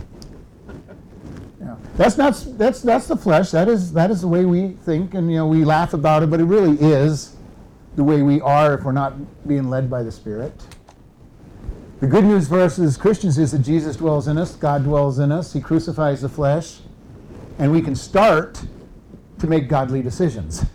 Yeah. 1.59 1.75
That's 1.95 2.17
not 2.17 2.43
that's 2.57 2.81
that's 2.81 3.07
the 3.07 3.17
flesh. 3.17 3.51
That 3.51 3.67
is 3.67 3.93
that 3.93 4.11
is 4.11 4.21
the 4.21 4.27
way 4.27 4.45
we 4.45 4.69
think, 4.69 5.13
and 5.13 5.29
you 5.29 5.37
know 5.37 5.47
we 5.47 5.65
laugh 5.65 5.93
about 5.93 6.23
it, 6.23 6.29
but 6.29 6.39
it 6.39 6.45
really 6.45 6.77
is 6.79 7.35
the 7.95 8.03
way 8.03 8.21
we 8.21 8.39
are 8.41 8.75
if 8.75 8.83
we're 8.83 8.91
not 8.91 9.13
being 9.47 9.69
led 9.69 9.89
by 9.89 10.03
the 10.03 10.11
Spirit. 10.11 10.53
The 11.99 12.07
good 12.07 12.23
news 12.23 12.47
for 12.47 12.59
us 12.59 12.79
as 12.79 12.97
Christians 12.97 13.37
is 13.37 13.51
that 13.51 13.59
Jesus 13.59 13.95
dwells 13.97 14.27
in 14.27 14.37
us, 14.37 14.55
God 14.55 14.83
dwells 14.83 15.19
in 15.19 15.31
us, 15.31 15.53
He 15.53 15.61
crucifies 15.61 16.21
the 16.21 16.29
flesh, 16.29 16.79
and 17.61 17.71
we 17.71 17.79
can 17.79 17.95
start 17.95 18.59
to 19.37 19.45
make 19.45 19.69
godly 19.69 20.01
decisions 20.01 20.65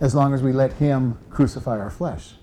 as 0.00 0.14
long 0.14 0.34
as 0.34 0.42
we 0.42 0.52
let 0.52 0.70
Him 0.74 1.18
crucify 1.30 1.80
our 1.80 1.88
flesh. 1.88 2.34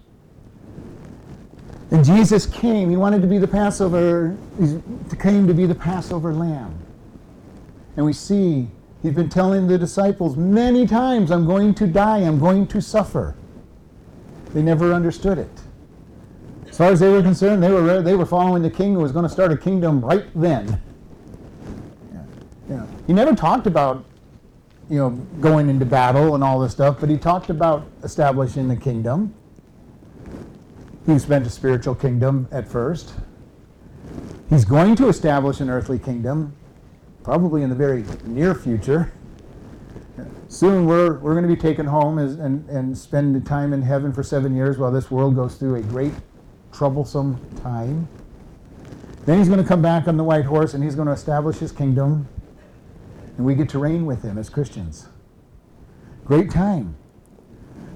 And 1.92 2.04
Jesus 2.04 2.48
came. 2.48 2.90
He 2.90 2.98
wanted 2.98 3.22
to 3.22 3.28
be 3.28 3.38
the 3.38 3.48
Passover. 3.48 4.36
He 4.60 5.16
came 5.18 5.46
to 5.46 5.54
be 5.54 5.68
the 5.68 5.76
Passover 5.76 6.34
lamb. 6.34 6.76
And 7.96 8.06
we 8.06 8.14
see 8.14 8.68
he's 9.04 9.14
been 9.14 9.30
telling 9.30 9.68
the 9.68 9.78
disciples 9.78 10.36
many 10.36 10.88
times, 10.88 11.30
I'm 11.30 11.46
going 11.46 11.76
to 11.76 11.86
die, 11.86 12.18
I'm 12.18 12.40
going 12.40 12.66
to 12.68 12.82
suffer. 12.82 13.36
They 14.56 14.64
never 14.64 14.92
understood 14.92 15.38
it. 15.38 15.62
As 16.68 16.78
far 16.78 16.92
as 16.92 17.00
they 17.00 17.10
were 17.10 17.22
concerned, 17.22 17.62
they 17.62 17.72
were, 17.72 18.02
they 18.02 18.16
were 18.16 18.26
following 18.26 18.64
the 18.64 18.72
king 18.72 18.96
who 18.96 19.02
was 19.02 19.12
going 19.12 19.24
to 19.24 19.30
start 19.30 19.52
a 19.52 19.58
kingdom 19.58 20.04
right 20.04 20.26
then. 20.34 20.82
Yeah. 22.70 22.86
He 23.06 23.14
never 23.14 23.36
talked 23.36 23.68
about 23.68 24.04
you 24.90 24.98
know, 24.98 25.10
going 25.42 25.70
into 25.70 25.86
battle 25.86 26.36
and 26.36 26.44
all 26.44 26.60
this 26.60 26.72
stuff, 26.72 26.98
but 27.00 27.10
he 27.10 27.18
talked 27.18 27.50
about 27.50 27.86
establishing 28.04 28.68
the 28.68 28.76
kingdom. 28.76 29.34
He 31.06 31.20
spent 31.20 31.46
a 31.46 31.50
spiritual 31.50 31.96
kingdom 31.96 32.48
at 32.52 32.68
first. 32.68 33.14
He's 34.50 34.66
going 34.66 34.96
to 34.98 35.10
establish 35.10 35.60
an 35.60 35.70
earthly 35.70 36.00
kingdom, 36.00 36.56
probably 37.24 37.64
in 37.64 37.70
the 37.70 37.76
very 37.76 38.06
near 38.24 38.56
future. 38.56 39.12
Soon 40.48 40.86
we're, 40.86 41.20
we're 41.20 41.34
going 41.34 41.48
to 41.48 41.54
be 41.54 41.62
taken 41.62 41.86
home 41.86 42.18
as, 42.18 42.36
and, 42.36 42.68
and 42.70 42.98
spend 42.98 43.36
the 43.36 43.42
time 43.42 43.74
in 43.74 43.82
heaven 43.82 44.14
for 44.14 44.24
seven 44.24 44.56
years 44.56 44.78
while 44.78 44.92
this 44.92 45.12
world 45.12 45.36
goes 45.36 45.56
through 45.56 45.76
a 45.76 45.82
great, 45.82 46.14
troublesome 46.72 47.38
time. 47.62 48.08
Then 49.26 49.38
he's 49.38 49.50
going 49.50 49.62
to 49.62 49.68
come 49.68 49.82
back 49.82 50.08
on 50.08 50.16
the 50.16 50.24
white 50.24 50.46
horse 50.46 50.74
and 50.74 50.82
he's 50.82 50.96
going 50.96 51.08
to 51.08 51.14
establish 51.14 51.58
his 51.58 51.74
kingdom 51.74 52.28
and 53.38 53.46
we 53.46 53.56
get 53.56 53.70
to 53.70 53.80
reign 53.80 54.06
with 54.06 54.24
him 54.24 54.38
as 54.38 54.50
Christians. 54.50 55.08
Great 56.26 56.52
time. 56.52 56.96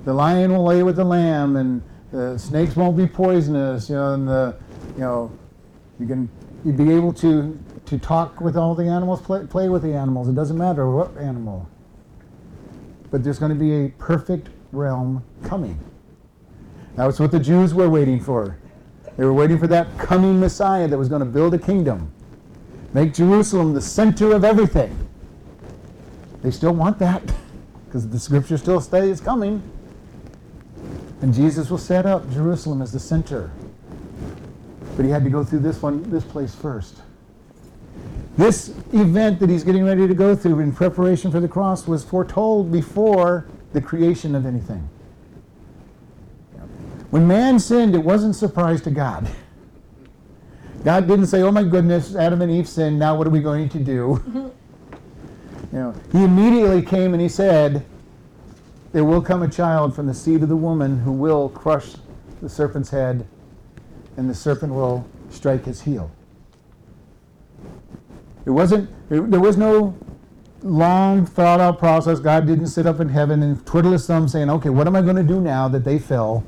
The 0.05 0.13
lion 0.13 0.51
will 0.51 0.63
lay 0.63 0.83
with 0.83 0.95
the 0.95 1.03
lamb, 1.03 1.55
and 1.55 1.81
the 2.11 2.37
snakes 2.37 2.75
won't 2.75 2.95
be 2.95 3.07
poisonous. 3.07 3.89
You 3.89 3.95
know, 3.95 4.13
and 4.13 4.27
the, 4.27 4.55
you 4.95 5.01
know, 5.01 5.31
you 5.99 6.07
can 6.07 6.29
you 6.63 6.71
be 6.71 6.91
able 6.93 7.13
to 7.13 7.59
to 7.85 7.97
talk 7.97 8.39
with 8.39 8.55
all 8.55 8.73
the 8.73 8.85
animals, 8.85 9.21
play, 9.21 9.45
play 9.45 9.67
with 9.67 9.81
the 9.81 9.93
animals. 9.93 10.29
It 10.29 10.35
doesn't 10.35 10.57
matter 10.57 10.89
what 10.89 11.17
animal. 11.17 11.67
But 13.09 13.23
there's 13.23 13.37
going 13.37 13.51
to 13.51 13.59
be 13.59 13.85
a 13.85 13.89
perfect 13.89 14.49
realm 14.71 15.23
coming. 15.43 15.77
That 16.95 17.05
was 17.05 17.19
what 17.19 17.31
the 17.31 17.39
Jews 17.39 17.73
were 17.73 17.89
waiting 17.89 18.21
for. 18.21 18.57
They 19.17 19.25
were 19.25 19.33
waiting 19.33 19.59
for 19.59 19.67
that 19.67 19.97
coming 19.97 20.39
Messiah 20.39 20.87
that 20.87 20.97
was 20.97 21.09
going 21.09 21.19
to 21.19 21.25
build 21.25 21.53
a 21.53 21.59
kingdom, 21.59 22.13
make 22.93 23.13
Jerusalem 23.13 23.73
the 23.73 23.81
center 23.81 24.33
of 24.33 24.45
everything. 24.45 24.95
They 26.41 26.51
still 26.51 26.73
want 26.73 26.97
that 26.99 27.21
because 27.85 28.09
the 28.09 28.19
scripture 28.19 28.57
still 28.57 28.79
it's 28.79 29.21
coming. 29.21 29.61
And 31.21 31.33
Jesus 31.33 31.69
will 31.69 31.77
set 31.77 32.05
up 32.05 32.29
Jerusalem 32.31 32.81
as 32.81 32.91
the 32.91 32.99
center. 32.99 33.51
But 34.95 35.05
he 35.05 35.11
had 35.11 35.23
to 35.23 35.29
go 35.29 35.43
through 35.43 35.59
this 35.59 35.81
one, 35.81 36.09
this 36.09 36.23
place 36.23 36.55
first. 36.55 37.01
This 38.37 38.69
event 38.93 39.39
that 39.39 39.49
he's 39.49 39.63
getting 39.63 39.83
ready 39.83 40.07
to 40.07 40.13
go 40.13 40.35
through 40.35 40.59
in 40.59 40.71
preparation 40.71 41.31
for 41.31 41.39
the 41.39 41.47
cross 41.47 41.87
was 41.87 42.03
foretold 42.03 42.71
before 42.71 43.45
the 43.73 43.81
creation 43.81 44.35
of 44.35 44.45
anything. 44.45 44.89
When 47.11 47.27
man 47.27 47.59
sinned, 47.59 47.93
it 47.93 48.03
wasn't 48.03 48.35
surprise 48.35 48.81
to 48.83 48.91
God. 48.91 49.27
God 50.83 51.07
didn't 51.07 51.27
say, 51.27 51.41
Oh 51.41 51.51
my 51.51 51.63
goodness, 51.63 52.15
Adam 52.15 52.41
and 52.41 52.51
Eve 52.51 52.67
sinned, 52.67 52.97
now 52.97 53.15
what 53.15 53.27
are 53.27 53.31
we 53.31 53.41
going 53.41 53.69
to 53.69 53.79
do? 53.79 54.51
You 55.71 55.79
know, 55.79 55.95
he 56.11 56.23
immediately 56.23 56.81
came 56.81 57.13
and 57.13 57.21
he 57.21 57.29
said, 57.29 57.85
There 58.91 59.05
will 59.05 59.21
come 59.21 59.41
a 59.41 59.47
child 59.47 59.95
from 59.95 60.07
the 60.07 60.13
seed 60.13 60.43
of 60.43 60.49
the 60.49 60.55
woman 60.55 60.99
who 60.99 61.11
will 61.11 61.49
crush 61.49 61.93
the 62.41 62.49
serpent's 62.49 62.89
head, 62.89 63.25
and 64.17 64.29
the 64.29 64.35
serpent 64.35 64.73
will 64.73 65.07
strike 65.29 65.65
his 65.65 65.81
heel. 65.81 66.11
It 68.45 68.49
wasn't, 68.49 68.89
there 69.09 69.39
was 69.39 69.55
no 69.55 69.95
long 70.63 71.25
thought 71.25 71.59
out 71.59 71.79
process. 71.79 72.19
God 72.19 72.47
didn't 72.47 72.67
sit 72.67 72.85
up 72.85 72.99
in 72.99 73.09
heaven 73.09 73.41
and 73.43 73.65
twiddle 73.65 73.91
his 73.91 74.05
thumb 74.05 74.27
saying, 74.27 74.49
Okay, 74.49 74.69
what 74.69 74.87
am 74.87 74.95
I 74.95 75.01
going 75.01 75.15
to 75.15 75.23
do 75.23 75.39
now 75.39 75.67
that 75.69 75.83
they 75.83 75.99
fell? 75.99 76.43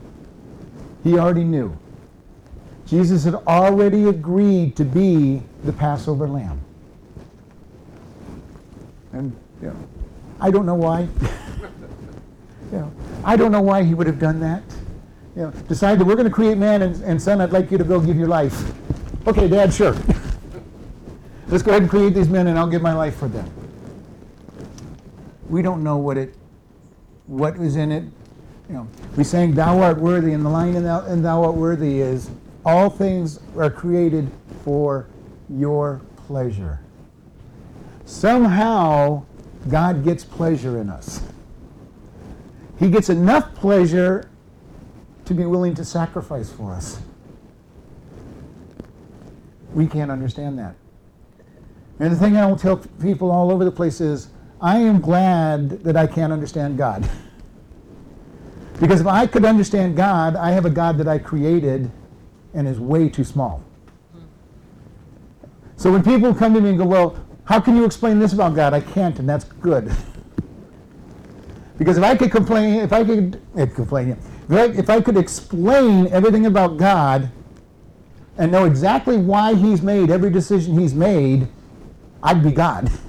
He 1.03 1.17
already 1.17 1.43
knew. 1.43 1.77
Jesus 2.85 3.23
had 3.23 3.35
already 3.47 4.07
agreed 4.07 4.75
to 4.75 4.83
be 4.83 5.41
the 5.63 5.73
Passover 5.73 6.27
lamb. 6.27 6.62
And 9.13 9.35
you 9.61 9.67
know, 9.67 9.75
I 10.41 10.51
don't 10.51 10.65
know 10.65 10.75
why. 10.75 11.01
you 12.71 12.79
know, 12.79 12.91
I 13.23 13.35
don't 13.35 13.51
know 13.51 13.61
why 13.61 13.83
he 13.83 13.93
would 13.93 14.07
have 14.07 14.19
done 14.19 14.39
that. 14.41 14.63
You 15.35 15.43
know, 15.43 15.51
decided 15.67 16.05
we're 16.05 16.15
going 16.15 16.27
to 16.27 16.33
create 16.33 16.57
man 16.57 16.81
and, 16.81 17.01
and 17.03 17.21
son. 17.21 17.39
I'd 17.39 17.51
like 17.51 17.71
you 17.71 17.77
to 17.77 17.83
go 17.83 17.99
give 17.99 18.17
your 18.17 18.27
life. 18.27 18.73
Okay, 19.27 19.47
Dad, 19.47 19.73
sure. 19.73 19.95
Let's 21.47 21.63
go 21.63 21.71
ahead 21.71 21.83
and 21.83 21.89
create 21.89 22.13
these 22.13 22.27
men, 22.27 22.47
and 22.47 22.57
I'll 22.57 22.67
give 22.67 22.81
my 22.81 22.93
life 22.93 23.15
for 23.15 23.27
them. 23.27 23.49
We 25.49 25.61
don't 25.61 25.83
know 25.83 25.97
what 25.97 26.17
it, 26.17 26.35
what 27.27 27.57
was 27.57 27.75
in 27.75 27.91
it. 27.91 28.03
You 28.67 28.75
know, 28.75 28.87
we 29.15 29.23
sang 29.23 29.53
"Thou 29.53 29.79
art 29.79 29.99
worthy," 29.99 30.33
and 30.33 30.43
the 30.43 30.49
line 30.49 30.75
in 30.75 30.83
thou, 30.83 31.05
and 31.05 31.23
"Thou 31.23 31.43
art 31.43 31.53
worthy" 31.53 31.99
is 31.99 32.31
all 32.65 32.89
things 32.89 33.39
are 33.57 33.69
created 33.69 34.31
for 34.63 35.07
your 35.49 36.01
pleasure 36.27 36.79
somehow 38.05 39.25
God 39.69 40.03
gets 40.03 40.23
pleasure 40.23 40.79
in 40.79 40.89
us. 40.89 41.21
He 42.79 42.89
gets 42.89 43.09
enough 43.09 43.53
pleasure 43.55 44.29
to 45.25 45.33
be 45.33 45.45
willing 45.45 45.73
to 45.75 45.85
sacrifice 45.85 46.51
for 46.51 46.73
us. 46.73 46.99
We 49.73 49.87
can't 49.87 50.11
understand 50.11 50.59
that. 50.59 50.75
And 51.99 52.11
the 52.11 52.17
thing 52.17 52.35
I 52.35 52.45
will 52.45 52.57
tell 52.57 52.77
people 53.01 53.31
all 53.31 53.51
over 53.51 53.63
the 53.63 53.71
place 53.71 54.01
is 54.01 54.29
I 54.59 54.79
am 54.79 54.99
glad 54.99 55.83
that 55.83 55.95
I 55.95 56.07
can't 56.07 56.33
understand 56.33 56.77
God. 56.77 57.09
because 58.79 59.01
if 59.01 59.07
I 59.07 59.27
could 59.27 59.45
understand 59.45 59.95
God, 59.95 60.35
I 60.35 60.51
have 60.51 60.65
a 60.65 60.69
God 60.69 60.97
that 60.97 61.07
I 61.07 61.17
created 61.19 61.89
and 62.53 62.67
is 62.67 62.79
way 62.79 63.09
too 63.09 63.23
small. 63.23 63.63
So 65.75 65.91
when 65.91 66.03
people 66.03 66.33
come 66.33 66.53
to 66.53 66.61
me 66.61 66.69
and 66.69 66.77
go, 66.77 66.85
well, 66.85 67.17
how 67.45 67.59
can 67.59 67.75
you 67.75 67.85
explain 67.85 68.19
this 68.19 68.33
about 68.33 68.55
God? 68.55 68.73
I 68.73 68.79
can't, 68.79 69.19
and 69.19 69.27
that's 69.27 69.43
good. 69.45 69.91
because 71.77 71.97
if 71.97 72.03
I 72.03 72.15
could 72.15 72.31
complain, 72.31 72.75
if 72.79 72.93
I 72.93 73.03
could 73.03 73.41
eh, 73.57 73.65
complain, 73.65 74.17
if 74.49 74.51
I, 74.51 74.65
if 74.65 74.89
I 74.89 75.01
could 75.01 75.17
explain 75.17 76.07
everything 76.07 76.45
about 76.45 76.77
God 76.77 77.31
and 78.37 78.51
know 78.51 78.65
exactly 78.65 79.17
why 79.17 79.55
He's 79.55 79.81
made 79.81 80.09
every 80.09 80.29
decision 80.29 80.79
He's 80.79 80.93
made, 80.93 81.47
I'd 82.21 82.43
be 82.43 82.51
God. 82.51 82.91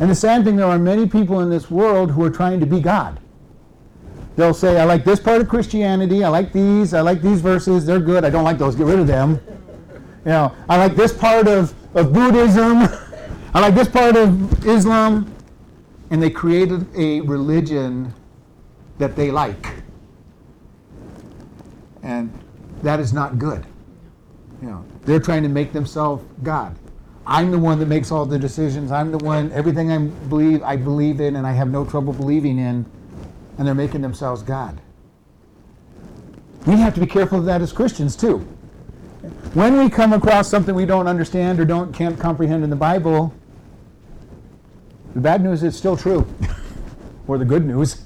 And 0.00 0.08
the 0.08 0.14
sad 0.14 0.44
thing, 0.44 0.54
there 0.54 0.66
are 0.66 0.78
many 0.78 1.08
people 1.08 1.40
in 1.40 1.50
this 1.50 1.72
world 1.72 2.12
who 2.12 2.22
are 2.22 2.30
trying 2.30 2.60
to 2.60 2.66
be 2.66 2.80
God. 2.80 3.18
They'll 4.36 4.54
say, 4.54 4.78
I 4.78 4.84
like 4.84 5.04
this 5.04 5.18
part 5.18 5.40
of 5.40 5.48
Christianity, 5.48 6.22
I 6.22 6.28
like 6.28 6.52
these, 6.52 6.94
I 6.94 7.00
like 7.00 7.20
these 7.20 7.40
verses, 7.40 7.84
they're 7.84 7.98
good, 7.98 8.24
I 8.24 8.30
don't 8.30 8.44
like 8.44 8.58
those, 8.58 8.76
get 8.76 8.86
rid 8.86 9.00
of 9.00 9.06
them. 9.06 9.40
You 10.24 10.32
know, 10.32 10.54
I 10.68 10.76
like 10.76 10.94
this 10.94 11.12
part 11.12 11.48
of 11.48 11.72
of 11.94 12.12
Buddhism. 12.12 12.88
I 13.54 13.60
like 13.60 13.74
this 13.74 13.88
part 13.88 14.16
of 14.16 14.66
Islam. 14.66 15.34
And 16.10 16.22
they 16.22 16.30
created 16.30 16.86
a 16.96 17.20
religion 17.22 18.14
that 18.98 19.14
they 19.14 19.30
like. 19.30 19.74
And 22.02 22.32
that 22.82 23.00
is 23.00 23.12
not 23.12 23.38
good. 23.38 23.66
You 24.62 24.68
know, 24.68 24.84
they're 25.04 25.20
trying 25.20 25.42
to 25.42 25.48
make 25.48 25.72
themselves 25.72 26.24
God. 26.42 26.76
I'm 27.26 27.50
the 27.50 27.58
one 27.58 27.78
that 27.80 27.86
makes 27.86 28.10
all 28.10 28.24
the 28.24 28.38
decisions. 28.38 28.90
I'm 28.90 29.12
the 29.12 29.18
one, 29.18 29.52
everything 29.52 29.92
I 29.92 29.98
believe, 29.98 30.62
I 30.62 30.76
believe 30.76 31.20
in 31.20 31.36
and 31.36 31.46
I 31.46 31.52
have 31.52 31.68
no 31.68 31.84
trouble 31.84 32.12
believing 32.12 32.58
in. 32.58 32.86
And 33.58 33.66
they're 33.66 33.74
making 33.74 34.00
themselves 34.00 34.42
God. 34.42 34.80
We 36.66 36.76
have 36.76 36.94
to 36.94 37.00
be 37.00 37.06
careful 37.06 37.38
of 37.38 37.44
that 37.44 37.60
as 37.60 37.72
Christians 37.72 38.16
too. 38.16 38.46
When 39.54 39.78
we 39.78 39.90
come 39.90 40.12
across 40.12 40.48
something 40.48 40.74
we 40.74 40.86
don't 40.86 41.08
understand 41.08 41.58
or 41.58 41.64
don't 41.64 41.92
can't 41.92 42.18
comprehend 42.18 42.62
in 42.62 42.70
the 42.70 42.76
Bible, 42.76 43.34
the 45.14 45.20
bad 45.20 45.42
news 45.42 45.62
is 45.62 45.76
still 45.76 45.96
true, 45.96 46.26
or 47.26 47.38
the 47.38 47.44
good 47.44 47.66
news. 47.66 48.04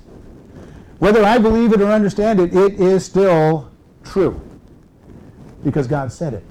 Whether 0.98 1.24
I 1.24 1.38
believe 1.38 1.72
it 1.72 1.80
or 1.80 1.90
understand 1.90 2.40
it, 2.40 2.54
it 2.54 2.80
is 2.80 3.04
still 3.04 3.70
true 4.04 4.40
because 5.64 5.86
God 5.86 6.12
said 6.12 6.32
it. 6.34 6.44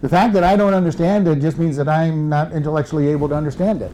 The 0.00 0.08
fact 0.08 0.32
that 0.34 0.44
I 0.44 0.56
don't 0.56 0.74
understand 0.74 1.28
it 1.28 1.40
just 1.40 1.58
means 1.58 1.76
that 1.76 1.88
I'm 1.88 2.28
not 2.28 2.52
intellectually 2.52 3.08
able 3.08 3.28
to 3.28 3.34
understand 3.34 3.82
it. 3.82 3.92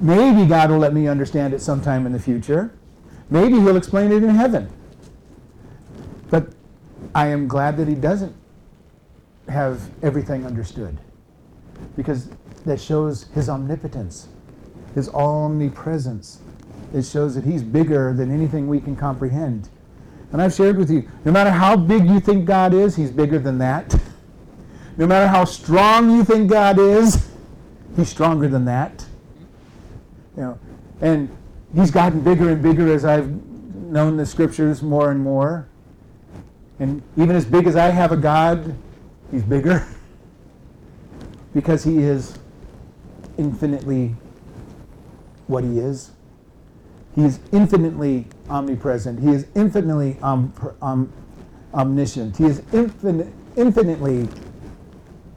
Maybe 0.00 0.46
God 0.46 0.70
will 0.70 0.78
let 0.78 0.94
me 0.94 1.08
understand 1.08 1.54
it 1.54 1.60
sometime 1.60 2.06
in 2.06 2.12
the 2.12 2.20
future. 2.20 2.72
Maybe 3.30 3.54
He'll 3.54 3.76
explain 3.76 4.12
it 4.12 4.22
in 4.22 4.34
heaven. 4.34 4.70
I 7.18 7.26
am 7.26 7.48
glad 7.48 7.76
that 7.78 7.88
he 7.88 7.96
doesn't 7.96 8.32
have 9.48 9.90
everything 10.04 10.46
understood 10.46 10.96
because 11.96 12.28
that 12.64 12.80
shows 12.80 13.24
his 13.34 13.48
omnipotence, 13.48 14.28
his 14.94 15.08
omnipresence. 15.08 16.40
It 16.94 17.02
shows 17.02 17.34
that 17.34 17.42
he's 17.42 17.64
bigger 17.64 18.12
than 18.12 18.32
anything 18.32 18.68
we 18.68 18.78
can 18.78 18.94
comprehend. 18.94 19.68
And 20.30 20.40
I've 20.40 20.54
shared 20.54 20.78
with 20.78 20.92
you, 20.92 21.10
no 21.24 21.32
matter 21.32 21.50
how 21.50 21.74
big 21.76 22.06
you 22.08 22.20
think 22.20 22.44
God 22.44 22.72
is, 22.72 22.94
He's 22.94 23.10
bigger 23.10 23.40
than 23.40 23.58
that. 23.58 24.00
No 24.96 25.04
matter 25.04 25.26
how 25.26 25.44
strong 25.44 26.12
you 26.12 26.22
think 26.22 26.48
God 26.48 26.78
is, 26.78 27.28
He's 27.96 28.08
stronger 28.08 28.46
than 28.46 28.64
that. 28.66 29.04
You 30.36 30.42
know, 30.42 30.58
and 31.00 31.36
He's 31.74 31.90
gotten 31.90 32.20
bigger 32.20 32.50
and 32.50 32.62
bigger 32.62 32.92
as 32.92 33.04
I've 33.04 33.28
known 33.74 34.16
the 34.16 34.24
scriptures 34.24 34.84
more 34.84 35.10
and 35.10 35.18
more. 35.18 35.66
And 36.80 37.02
even 37.16 37.34
as 37.34 37.44
big 37.44 37.66
as 37.66 37.76
I 37.76 37.86
have 37.86 38.12
a 38.12 38.16
God, 38.16 38.74
He's 39.30 39.42
bigger 39.42 39.86
because 41.54 41.84
He 41.84 41.98
is 41.98 42.38
infinitely 43.36 44.14
what 45.46 45.64
He 45.64 45.78
is. 45.78 46.12
He 47.14 47.24
is 47.24 47.40
infinitely 47.52 48.26
omnipresent. 48.48 49.18
He 49.18 49.30
is 49.30 49.46
infinitely 49.56 50.18
om- 50.22 50.52
om- 50.80 51.12
omniscient. 51.74 52.36
He 52.36 52.44
is 52.44 52.62
infinite, 52.72 53.32
infinitely 53.56 54.28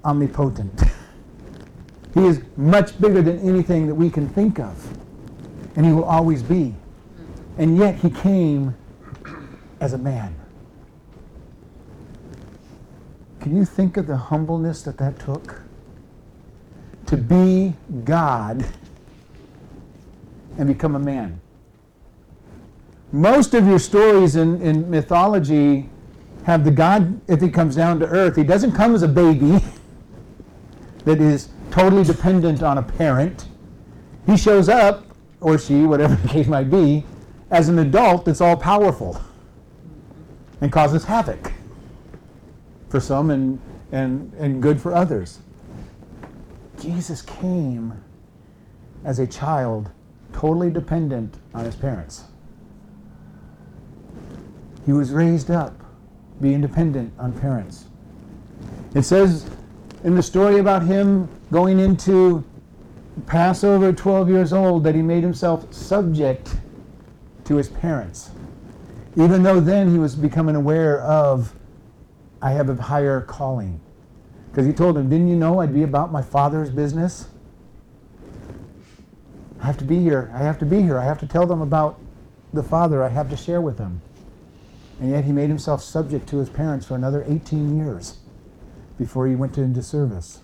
omnipotent. 0.06 0.82
he 2.14 2.26
is 2.26 2.42
much 2.56 3.00
bigger 3.02 3.22
than 3.22 3.40
anything 3.40 3.88
that 3.88 3.96
we 3.96 4.10
can 4.10 4.30
think 4.30 4.60
of. 4.60 4.98
And 5.76 5.86
he 5.86 5.92
will 5.92 6.04
always 6.04 6.44
be. 6.44 6.76
And 7.58 7.78
yet 7.78 7.96
he 7.96 8.10
came 8.10 8.76
as 9.80 9.94
a 9.94 9.98
man. 9.98 10.36
Can 13.42 13.58
you 13.58 13.66
think 13.66 13.98
of 13.98 14.06
the 14.06 14.16
humbleness 14.16 14.84
that 14.84 15.00
that 15.00 15.18
took? 15.18 15.64
To 17.08 17.18
be 17.18 17.74
God 18.04 18.64
and 20.60 20.68
become 20.68 20.96
a 20.96 21.00
man. 21.00 21.42
Most 23.12 23.56
of 23.56 23.66
your 23.66 23.80
stories 23.80 24.36
in, 24.36 24.62
in 24.62 24.90
mythology 24.90 25.90
have 26.44 26.64
the 26.64 26.72
God, 26.72 27.20
if 27.28 27.42
he 27.42 27.50
comes 27.50 27.76
down 27.76 28.00
to 28.02 28.08
earth, 28.08 28.36
he 28.36 28.44
doesn't 28.44 28.74
come 28.74 28.94
as 28.94 29.02
a 29.02 29.08
baby 29.08 29.60
that 31.06 31.20
is 31.20 31.50
totally 31.72 32.04
dependent 32.04 32.62
on 32.62 32.78
a 32.78 32.84
parent. 32.84 33.48
He 34.28 34.38
shows 34.38 34.70
up, 34.70 35.08
or 35.40 35.58
she, 35.58 35.82
whatever 35.82 36.16
the 36.22 36.28
case 36.28 36.46
might 36.46 36.70
be, 36.70 37.06
as 37.50 37.70
an 37.70 37.80
adult 37.80 38.26
that's 38.26 38.40
all 38.40 38.56
powerful 38.56 39.20
and 40.62 40.72
causes 40.72 41.04
havoc 41.06 41.52
for 42.92 43.00
some 43.00 43.32
and, 43.32 43.60
and, 43.94 44.34
and 44.34 44.62
good 44.62 44.80
for 44.80 44.94
others. 44.94 45.40
Jesus 46.80 47.22
came 47.22 47.94
as 49.06 49.18
a 49.18 49.26
child, 49.26 49.90
totally 50.34 50.70
dependent 50.70 51.38
on 51.54 51.64
his 51.64 51.76
parents. 51.76 52.26
He 54.86 54.92
was 54.92 55.12
raised 55.12 55.50
up, 55.50 55.74
being 56.42 56.60
dependent 56.60 57.14
on 57.18 57.32
parents. 57.40 57.86
It 58.94 59.04
says 59.04 59.50
in 60.04 60.16
the 60.16 60.24
story 60.24 60.60
about 60.60 60.84
him 60.84 61.30
going 61.52 61.80
into 61.80 62.44
Passover 63.26 63.90
at 63.90 63.98
12 63.98 64.30
years 64.30 64.52
old 64.52 64.84
that 64.84 64.96
he 64.96 65.02
made 65.02 65.24
himself 65.24 65.72
subject 65.74 66.56
to 67.46 67.56
his 67.56 67.70
parents. 67.70 68.32
Even 69.16 69.44
though 69.44 69.60
then 69.60 69.92
he 69.92 69.98
was 69.98 70.16
becoming 70.16 70.56
aware 70.56 71.02
of, 71.02 71.54
I 72.42 72.52
have 72.52 72.70
a 72.70 72.82
higher 72.82 73.22
calling. 73.22 73.80
Because 74.50 74.66
he 74.66 74.74
told 74.74 74.98
him, 74.98 75.10
Didn't 75.10 75.28
you 75.28 75.36
know 75.36 75.60
I'd 75.62 75.74
be 75.74 75.84
about 75.84 76.12
my 76.12 76.22
father's 76.22 76.70
business? 76.70 77.28
I 79.62 79.68
have 79.68 79.78
to 79.78 79.86
be 79.86 80.00
here. 80.00 80.32
I 80.34 80.40
have 80.40 80.58
to 80.60 80.66
be 80.66 80.82
here. 80.82 80.98
I 80.98 81.06
have 81.06 81.20
to 81.20 81.28
tell 81.28 81.46
them 81.46 81.62
about 81.62 82.00
the 82.52 82.64
father. 82.64 83.04
I 83.04 83.10
have 83.10 83.30
to 83.30 83.38
share 83.38 83.62
with 83.62 83.78
them. 83.78 84.02
And 85.00 85.12
yet 85.12 85.24
he 85.24 85.32
made 85.32 85.50
himself 85.50 85.84
subject 85.84 86.28
to 86.30 86.38
his 86.38 86.50
parents 86.50 86.86
for 86.86 86.96
another 86.96 87.24
18 87.28 87.78
years 87.78 88.18
before 88.98 89.28
he 89.28 89.36
went 89.36 89.58
into 89.58 89.82
service. 89.82 90.42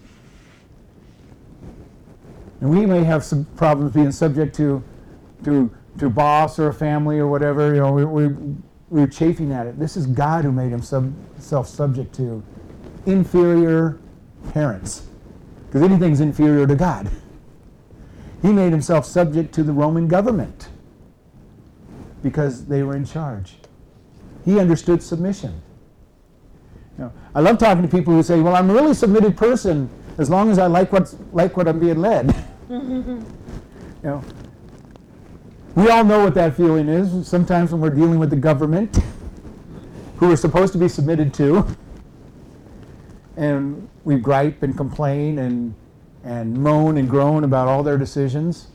And 2.62 2.70
we 2.70 2.86
may 2.86 3.04
have 3.04 3.24
some 3.24 3.46
problems 3.56 3.94
being 3.94 4.12
subject 4.12 4.56
to, 4.56 4.84
to, 5.44 5.76
to 6.00 6.10
boss 6.10 6.58
or 6.58 6.70
a 6.70 6.74
family 6.74 7.20
or 7.20 7.28
whatever. 7.28 7.74
You 7.74 7.82
know, 7.82 7.92
we, 7.92 8.06
we, 8.06 8.56
we're 8.90 9.08
chafing 9.08 9.52
at 9.52 9.68
it. 9.68 9.80
This 9.80 9.98
is 9.98 10.08
God 10.08 10.46
who 10.46 10.52
made 10.52 10.72
himself 10.72 11.68
subject 11.68 12.16
to 12.16 12.44
inferior 13.06 14.00
parents. 14.54 15.08
Because 15.68 15.82
anything's 15.84 16.22
inferior 16.22 16.66
to 16.66 16.76
God. 16.76 17.10
He 18.42 18.54
made 18.54 18.72
himself 18.72 19.06
subject 19.06 19.54
to 19.56 19.64
the 19.64 19.74
Roman 19.74 20.08
government 20.08 20.70
because 22.24 22.66
they 22.66 22.84
were 22.84 22.96
in 22.96 23.06
charge. 23.06 23.56
He 24.46 24.60
understood 24.60 25.04
submission. 25.04 25.62
You 26.98 27.06
know, 27.06 27.14
I 27.36 27.42
love 27.42 27.58
talking 27.58 27.84
to 27.84 27.90
people 27.90 28.14
who 28.14 28.24
say, 28.24 28.40
"Well, 28.40 28.56
I'm 28.56 28.70
a 28.70 28.74
really 28.74 28.94
submitted 28.94 29.36
person 29.36 29.90
as 30.18 30.30
long 30.30 30.50
as 30.50 30.58
I 30.58 30.68
like 30.68 30.92
what's 30.92 31.16
like 31.34 31.58
what 31.58 31.68
I'm 31.68 31.80
being 31.80 32.00
led." 32.00 32.34
you 32.70 33.24
know, 34.04 34.24
we 35.78 35.92
all 35.92 36.04
know 36.04 36.24
what 36.24 36.34
that 36.34 36.58
feeling 36.58 36.90
is. 36.90 37.28
Sometimes 37.28 37.72
when 37.72 37.80
we're 37.80 37.92
dealing 37.92 38.18
with 38.18 38.32
the 38.32 38.36
government, 38.36 38.98
who 40.16 40.28
we're 40.28 40.36
supposed 40.36 40.74
to 40.74 40.80
be 40.80 40.90
submitted 40.90 41.36
to, 41.36 41.68
and 43.36 43.88
we 44.04 44.18
gripe 44.18 44.64
and 44.64 44.76
complain 44.76 45.38
and 45.38 45.76
and 46.24 46.58
moan 46.58 46.98
and 46.98 47.08
groan 47.08 47.44
about 47.44 47.68
all 47.68 47.84
their 47.84 47.96
decisions. 47.96 48.70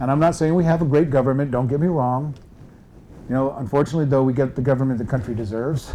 And 0.00 0.10
I'm 0.10 0.18
not 0.18 0.34
saying 0.34 0.56
we 0.56 0.64
have 0.64 0.82
a 0.82 0.84
great 0.84 1.10
government. 1.10 1.52
Don't 1.52 1.68
get 1.68 1.78
me 1.78 1.86
wrong. 1.86 2.34
You 3.28 3.36
know, 3.36 3.54
unfortunately, 3.56 4.06
though, 4.06 4.24
we 4.24 4.32
get 4.32 4.56
the 4.56 4.62
government 4.62 4.98
the 4.98 5.04
country 5.04 5.36
deserves. 5.36 5.92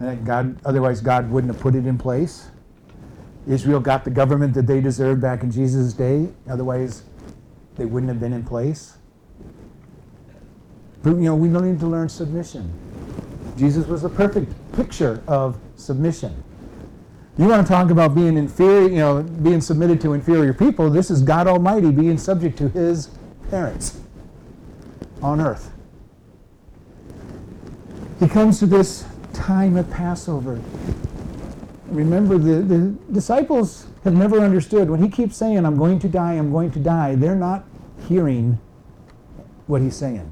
And 0.00 0.26
God, 0.26 0.58
otherwise, 0.66 1.00
God 1.00 1.30
wouldn't 1.30 1.54
have 1.54 1.62
put 1.62 1.76
it 1.76 1.86
in 1.86 1.96
place. 1.96 2.50
Israel 3.46 3.78
got 3.78 4.02
the 4.02 4.10
government 4.10 4.54
that 4.54 4.66
they 4.66 4.80
deserved 4.80 5.22
back 5.22 5.44
in 5.44 5.52
Jesus' 5.52 5.92
day. 5.92 6.28
Otherwise, 6.50 7.04
they 7.76 7.84
wouldn't 7.84 8.08
have 8.08 8.20
been 8.20 8.32
in 8.32 8.44
place. 8.44 8.96
But, 11.02 11.10
you 11.10 11.22
know, 11.22 11.36
we 11.36 11.48
don't 11.48 11.70
need 11.70 11.80
to 11.80 11.86
learn 11.86 12.08
submission. 12.08 12.72
Jesus 13.56 13.86
was 13.86 14.04
a 14.04 14.08
perfect 14.08 14.52
picture 14.72 15.22
of 15.26 15.58
submission. 15.76 16.42
You 17.38 17.48
want 17.48 17.66
to 17.66 17.72
talk 17.72 17.90
about 17.90 18.14
being 18.14 18.36
inferior, 18.36 18.88
you 18.88 18.96
know, 18.96 19.22
being 19.22 19.60
submitted 19.60 20.00
to 20.02 20.14
inferior 20.14 20.54
people. 20.54 20.88
This 20.88 21.10
is 21.10 21.22
God 21.22 21.46
Almighty 21.46 21.90
being 21.90 22.16
subject 22.16 22.56
to 22.58 22.68
his 22.70 23.10
parents 23.50 24.00
on 25.22 25.40
earth. 25.40 25.70
He 28.18 28.26
comes 28.26 28.58
to 28.60 28.66
this 28.66 29.04
time 29.34 29.76
of 29.76 29.90
Passover. 29.90 30.60
Remember, 31.88 32.36
the, 32.36 32.62
the 32.62 32.96
disciples 33.12 33.86
have 34.04 34.14
never 34.14 34.40
understood. 34.40 34.90
When 34.90 35.02
he 35.02 35.08
keeps 35.08 35.36
saying, 35.36 35.64
I'm 35.64 35.76
going 35.76 35.98
to 36.00 36.08
die, 36.08 36.34
I'm 36.34 36.50
going 36.50 36.70
to 36.72 36.78
die, 36.78 37.14
they're 37.14 37.36
not 37.36 37.64
hearing 38.08 38.58
what 39.66 39.80
he's 39.80 39.96
saying. 39.96 40.30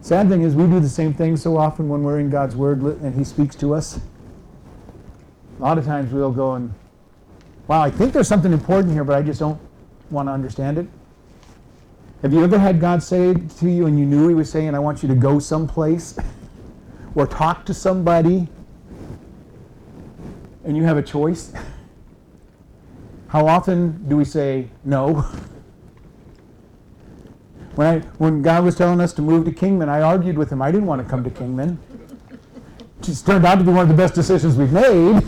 Sad 0.00 0.28
thing 0.28 0.42
is, 0.42 0.54
we 0.54 0.66
do 0.66 0.78
the 0.78 0.88
same 0.88 1.12
thing 1.12 1.36
so 1.36 1.56
often 1.56 1.88
when 1.88 2.04
we're 2.04 2.20
in 2.20 2.30
God's 2.30 2.54
Word 2.54 2.80
and 2.80 3.12
He 3.12 3.24
speaks 3.24 3.56
to 3.56 3.74
us. 3.74 3.98
A 5.58 5.62
lot 5.62 5.78
of 5.78 5.84
times 5.84 6.12
we'll 6.12 6.30
go 6.30 6.54
and, 6.54 6.72
wow, 7.66 7.80
I 7.82 7.90
think 7.90 8.12
there's 8.12 8.28
something 8.28 8.52
important 8.52 8.92
here, 8.92 9.02
but 9.02 9.16
I 9.16 9.22
just 9.22 9.40
don't 9.40 9.60
want 10.10 10.28
to 10.28 10.32
understand 10.32 10.78
it. 10.78 10.86
Have 12.22 12.32
you 12.32 12.44
ever 12.44 12.56
had 12.56 12.80
God 12.80 13.02
say 13.02 13.34
to 13.34 13.68
you 13.68 13.86
and 13.86 13.98
you 13.98 14.06
knew 14.06 14.28
He 14.28 14.34
was 14.34 14.48
saying, 14.48 14.76
I 14.76 14.78
want 14.78 15.02
you 15.02 15.08
to 15.08 15.16
go 15.16 15.40
someplace 15.40 16.16
or 17.16 17.26
talk 17.26 17.66
to 17.66 17.74
somebody 17.74 18.46
and 20.66 20.76
you 20.76 20.82
have 20.82 20.98
a 20.98 21.02
choice? 21.02 21.52
How 23.28 23.46
often 23.46 24.06
do 24.08 24.16
we 24.16 24.24
say 24.24 24.68
no? 24.84 25.24
When, 27.76 27.86
I, 27.86 27.98
when 28.16 28.40
God 28.40 28.64
was 28.64 28.74
telling 28.74 29.02
us 29.02 29.12
to 29.12 29.20
move 29.20 29.44
to 29.44 29.52
Kingman, 29.52 29.90
I 29.90 30.00
argued 30.00 30.38
with 30.38 30.50
him. 30.50 30.62
I 30.62 30.72
didn't 30.72 30.86
want 30.86 31.02
to 31.02 31.06
come 31.06 31.22
to 31.22 31.28
Kingman. 31.28 31.78
It 33.06 33.22
turned 33.26 33.44
out 33.44 33.56
to 33.56 33.64
be 33.64 33.70
one 33.70 33.82
of 33.82 33.88
the 33.88 33.94
best 33.94 34.14
decisions 34.14 34.56
we've 34.56 34.72
made. 34.72 35.22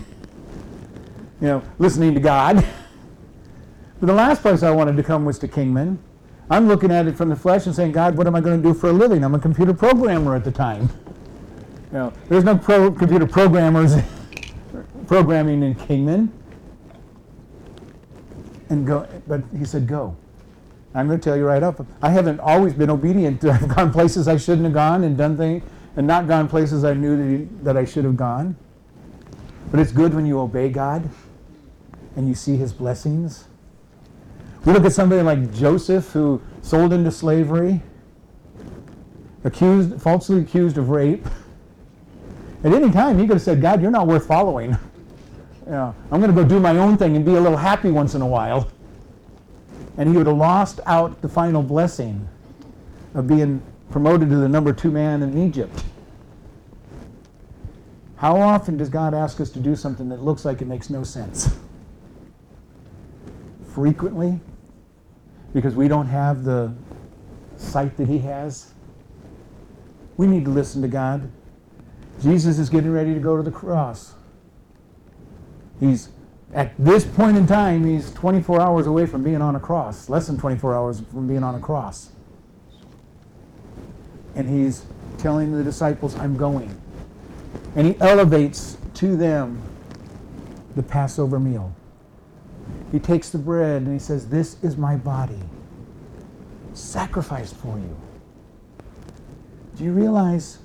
You 1.43 1.47
know, 1.47 1.63
listening 1.79 2.15
to 2.15 2.21
God. 2.21 2.67
But 4.01 4.07
the 4.07 4.15
last 4.15 4.41
place 4.41 4.63
I 4.63 4.71
wanted 4.71 4.97
to 4.97 5.03
come 5.03 5.27
was 5.27 5.39
to 5.41 5.47
Kingman. 5.47 5.99
I'm 6.49 6.69
looking 6.69 6.91
at 6.91 7.07
it 7.07 7.19
from 7.19 7.29
the 7.29 7.37
flesh 7.37 7.67
and 7.67 7.75
saying, 7.75 7.93
God, 7.93 8.17
what 8.17 8.27
am 8.27 8.35
I 8.35 8.41
going 8.41 8.63
to 8.63 8.67
do 8.67 8.73
for 8.73 8.89
a 8.89 8.95
living? 8.95 9.23
I'm 9.23 9.35
a 9.35 9.39
computer 9.39 9.75
programmer 9.75 10.35
at 10.35 10.43
the 10.43 10.51
time. 10.51 10.89
You 11.93 11.99
know, 11.99 12.13
there's 12.31 12.45
no 12.45 12.57
pro- 12.57 12.93
computer 12.93 13.27
programmers 13.27 13.97
programming 15.09 15.65
in 15.65 15.75
Kingman. 15.75 16.33
And 18.69 18.87
go, 18.87 19.09
but 19.27 19.43
he 19.57 19.65
said, 19.65 19.89
go. 19.89 20.15
I'm 20.95 21.07
going 21.09 21.19
to 21.19 21.25
tell 21.25 21.37
you 21.37 21.45
right 21.45 21.63
up. 21.63 21.85
I 22.03 22.11
haven't 22.11 22.39
always 22.39 22.75
been 22.75 22.91
obedient. 22.91 23.45
I've 23.45 23.75
gone 23.75 23.93
places 23.93 24.29
I 24.29 24.37
shouldn't 24.37 24.65
have 24.65 24.75
gone 24.75 25.03
and 25.05 25.17
done 25.17 25.37
things, 25.37 25.65
and 25.97 26.07
not 26.07 26.29
gone 26.29 26.49
places 26.49 26.85
I 26.85 26.95
knew 26.95 27.17
that, 27.17 27.39
he, 27.39 27.45
that 27.65 27.77
I 27.77 27.85
should 27.85 28.05
have 28.05 28.17
gone. 28.17 28.57
But 29.71 29.81
it's 29.81 29.93
good 29.93 30.15
when 30.15 30.27
you 30.27 30.39
obey 30.39 30.69
God 30.69 31.09
and 32.17 32.29
you 32.29 32.35
see 32.35 32.57
His 32.57 32.73
blessings. 32.73 33.45
We 34.65 34.73
look 34.73 34.85
at 34.85 34.93
somebody 34.93 35.23
like 35.23 35.53
Joseph 35.55 36.11
who 36.11 36.43
sold 36.63 36.93
into 36.93 37.11
slavery, 37.11 37.83
accused, 39.45 40.01
falsely 40.01 40.41
accused 40.41 40.79
of 40.79 40.91
rape. 40.91 41.27
At 42.65 42.73
any 42.73 42.91
time, 42.91 43.19
he 43.19 43.27
could 43.27 43.35
have 43.35 43.43
said, 43.43 43.61
God, 43.61 43.81
you're 43.81 43.91
not 43.91 44.07
worth 44.07 44.27
following. 44.27 44.77
Yeah, 45.69 45.93
I'm 46.11 46.21
going 46.21 46.35
to 46.35 46.43
go 46.43 46.49
do 46.49 46.59
my 46.59 46.79
own 46.79 46.97
thing 46.97 47.15
and 47.15 47.25
be 47.25 47.35
a 47.35 47.41
little 47.41 47.59
happy 47.59 47.91
once 47.91 48.15
in 48.15 48.23
a 48.23 48.27
while. 48.27 48.71
And 49.99 50.09
he 50.09 50.17
would 50.17 50.27
have 50.27 50.37
lost 50.37 50.81
out 50.87 51.21
the 51.21 51.29
final 51.29 51.63
blessing 51.63 52.27
of 53.15 53.27
being 53.27 53.61
promoted 53.91 54.31
to 54.31 54.37
the 54.37 54.49
number 54.49 54.73
two 54.73 54.91
man 54.91 55.23
in 55.23 55.47
Egypt. 55.47 55.85
How 58.17 58.41
often 58.41 58.77
does 58.77 58.89
God 58.89 59.13
ask 59.13 59.41
us 59.41 59.51
to 59.51 59.61
do 59.61 59.77
something 59.77 60.09
that 60.09 60.23
looks 60.23 60.45
like 60.45 60.63
it 60.63 60.67
makes 60.67 60.89
no 60.89 61.05
sense? 61.05 61.57
Frequently, 63.75 64.41
because 65.53 65.75
we 65.75 65.87
don't 65.87 66.07
have 66.07 66.45
the 66.45 66.75
sight 67.57 67.97
that 67.99 68.09
He 68.09 68.19
has. 68.21 68.73
We 70.17 70.27
need 70.27 70.45
to 70.47 70.51
listen 70.51 70.83
to 70.83 70.89
God. 70.89 71.31
Jesus 72.23 72.59
is 72.59 72.71
getting 72.71 72.91
ready 72.91 73.15
to 73.15 73.21
go 73.21 73.37
to 73.37 73.43
the 73.43 73.53
cross. 73.53 74.15
He's 75.81 76.11
at 76.55 76.73
this 76.79 77.05
point 77.05 77.37
in 77.37 77.47
time, 77.47 77.85
he's 77.85 78.13
24 78.15 78.61
hours 78.61 78.87
away 78.87 79.07
from 79.07 79.23
being 79.23 79.43
on 79.43 79.55
a 79.55 79.61
cross, 79.61 80.09
less 80.09 80.27
than 80.27 80.39
24 80.39 80.75
hours 80.75 81.01
from 81.13 81.27
being 81.27 81.43
on 81.43 81.55
a 81.55 81.61
cross. 81.61 82.11
And 84.35 84.49
he's 84.49 84.85
telling 85.19 85.53
the 85.53 85.63
disciples, 85.63 86.17
I'm 86.17 86.37
going. 86.37 86.81
And 87.77 87.87
he 87.87 88.01
elevates 88.01 88.79
to 88.95 89.17
them 89.17 89.61
the 90.75 90.83
Passover 90.83 91.39
meal. 91.39 91.75
He 92.93 92.99
takes 92.99 93.31
the 93.31 93.39
bread 93.39 93.83
and 93.83 93.93
he 93.93 93.99
says, 93.99 94.29
This 94.29 94.63
is 94.63 94.77
my 94.77 94.97
body, 94.97 95.41
sacrificed 96.73 97.57
for 97.57 97.79
you. 97.79 97.97
Do 99.77 99.85
you 99.85 99.93
realize 99.93 100.59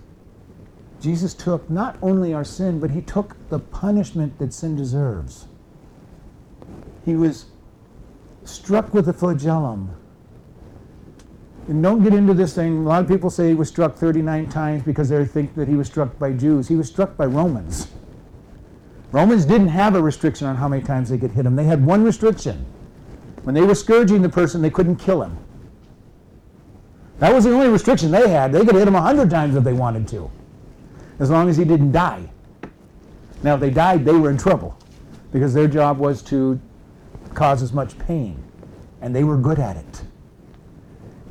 Jesus 1.04 1.34
took 1.34 1.70
not 1.70 1.98
only 2.02 2.34
our 2.34 2.46
sin, 2.46 2.80
but 2.80 2.92
he 2.92 3.02
took 3.02 3.36
the 3.50 3.60
punishment 3.60 4.40
that 4.40 4.54
sin 4.54 4.78
deserves? 4.78 5.48
He 7.04 7.18
was 7.18 7.48
struck 8.46 8.94
with 8.94 9.10
a 9.10 9.14
flagellum. 9.14 9.94
And 11.68 11.84
don't 11.84 12.04
get 12.04 12.14
into 12.14 12.34
this 12.34 12.56
thing. 12.56 12.78
A 12.78 12.82
lot 12.88 13.02
of 13.02 13.10
people 13.10 13.30
say 13.30 13.50
he 13.50 13.54
was 13.54 13.68
struck 13.68 13.96
39 13.98 14.48
times 14.48 14.84
because 14.84 15.10
they 15.10 15.26
think 15.26 15.56
that 15.56 15.68
he 15.68 15.76
was 15.76 15.88
struck 15.88 16.18
by 16.18 16.32
Jews. 16.32 16.70
He 16.70 16.78
was 16.78 16.88
struck 16.88 17.18
by 17.18 17.26
Romans. 17.26 17.90
Romans 19.12 19.44
didn't 19.44 19.68
have 19.68 19.96
a 19.96 20.02
restriction 20.02 20.48
on 20.48 20.56
how 20.56 20.70
many 20.70 20.84
times 20.84 21.10
they 21.10 21.18
could 21.18 21.32
hit 21.32 21.46
him. 21.46 21.58
They 21.58 21.66
had 21.66 21.86
one 21.86 22.06
restriction. 22.06 22.66
When 23.44 23.54
they 23.54 23.62
were 23.62 23.76
scourging 23.76 24.22
the 24.22 24.30
person, 24.30 24.62
they 24.62 24.70
couldn't 24.70 24.96
kill 24.96 25.22
him. 25.22 25.38
That 27.20 27.34
was 27.34 27.44
the 27.44 27.52
only 27.52 27.68
restriction 27.68 28.10
they 28.10 28.30
had. 28.30 28.54
They 28.54 28.66
could 28.66 28.76
hit 28.76 28.88
him 28.88 28.96
a 28.96 29.02
hundred 29.02 29.30
times 29.30 29.58
if 29.58 29.66
they 29.66 29.74
wanted 29.74 30.08
to, 30.10 30.32
as 31.24 31.30
long 31.30 31.48
as 31.48 31.56
he 31.56 31.64
didn't 31.64 31.94
die. 31.94 32.30
Now, 33.44 33.54
if 33.56 33.62
they 33.62 33.70
died, 33.70 34.04
they 34.04 34.12
were 34.12 34.30
in 34.30 34.38
trouble 34.38 34.78
because 35.32 35.54
their 35.54 35.70
job 35.70 35.98
was 35.98 36.22
to 36.24 36.60
cause 37.34 37.64
as 37.64 37.72
much 37.72 37.98
pain, 37.98 38.44
and 39.02 39.16
they 39.16 39.24
were 39.24 39.38
good 39.38 39.58
at 39.58 39.78
it. 39.78 40.04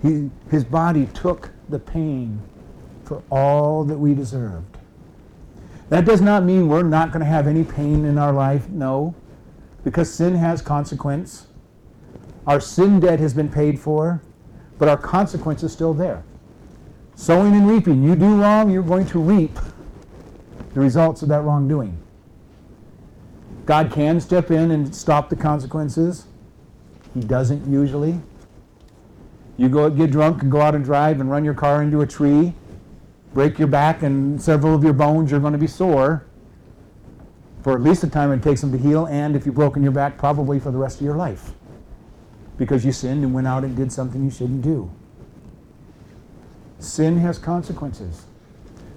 He, 0.01 0.31
his 0.51 0.65
body 0.65 1.07
took 1.13 1.51
the 1.69 1.79
pain 1.79 2.41
for 3.05 3.23
all 3.31 3.85
that 3.85 3.99
we 3.99 4.15
deserved. 4.15 4.79
That 5.91 6.07
does 6.07 6.23
not 6.23 6.43
mean 6.43 6.69
we're 6.69 6.83
not 6.83 7.13
going 7.13 7.21
to 7.21 7.31
have 7.31 7.47
any 7.47 7.63
pain 7.63 8.07
in 8.07 8.17
our 8.17 8.33
life, 8.33 8.71
no, 8.71 9.15
because 9.85 10.11
sin 10.11 10.35
has 10.37 10.63
consequence. 10.63 11.49
Our 12.47 12.61
sin 12.61 12.99
debt 12.99 13.21
has 13.21 13.35
been 13.35 13.51
paid 13.51 13.79
for, 13.79 14.23
but 14.79 14.89
our 14.89 14.97
consequence 14.97 15.63
is 15.63 15.71
still 15.71 15.93
there. 15.93 16.25
Sowing 17.15 17.55
and 17.55 17.69
reaping. 17.69 18.03
You 18.03 18.17
do 18.17 18.41
wrong, 18.41 18.71
you're 18.71 18.83
going 18.83 19.07
to 19.09 19.21
reap 19.21 19.59
the 20.75 20.81
results 20.81 21.23
of 21.23 21.29
that 21.29 21.43
wrongdoing. 21.43 21.99
God 23.67 23.93
can 23.93 24.21
step 24.21 24.51
in 24.51 24.71
and 24.71 24.95
stop 24.95 25.29
the 25.29 25.37
consequences. 25.37 26.27
He 27.15 27.21
doesn't 27.21 27.71
usually. 27.71 28.21
You 29.57 29.69
go 29.69 29.89
get 29.91 30.11
drunk 30.11 30.43
and 30.43 30.51
go 30.51 30.61
out 30.61 30.75
and 30.75 30.85
drive 30.85 31.21
and 31.21 31.31
run 31.31 31.45
your 31.45 31.55
car 31.55 31.83
into 31.83 32.01
a 32.01 32.07
tree, 32.07 32.55
break 33.35 33.59
your 33.59 33.69
back, 33.69 34.03
and 34.03 34.41
several 34.41 34.75
of 34.75 34.83
your 34.83 34.95
bones, 34.95 35.31
you're 35.31 35.41
going 35.41 35.53
to 35.53 35.59
be 35.59 35.67
sore 35.67 36.27
for 37.63 37.75
at 37.77 37.81
least 37.81 38.01
the 38.01 38.11
time 38.11 38.33
it 38.33 38.43
takes 38.43 38.61
them 38.61 38.73
to 38.73 38.79
heal, 38.79 39.07
and 39.07 39.37
if 39.37 39.47
you've 39.47 39.55
broken 39.55 39.83
your 39.85 39.93
back, 39.93 40.19
probably 40.19 40.59
for 40.59 40.73
the 40.73 40.79
rest 40.79 40.99
of 40.99 41.05
your 41.05 41.15
life 41.15 41.53
because 42.59 42.85
you 42.85 42.93
sinned 42.93 43.25
and 43.25 43.33
went 43.33 43.47
out 43.47 43.65
and 43.65 43.77
did 43.77 43.91
something 43.91 44.23
you 44.23 44.31
shouldn't 44.31 44.63
do. 44.63 44.91
Sin 46.79 47.19
has 47.19 47.39
consequences. 47.39 48.27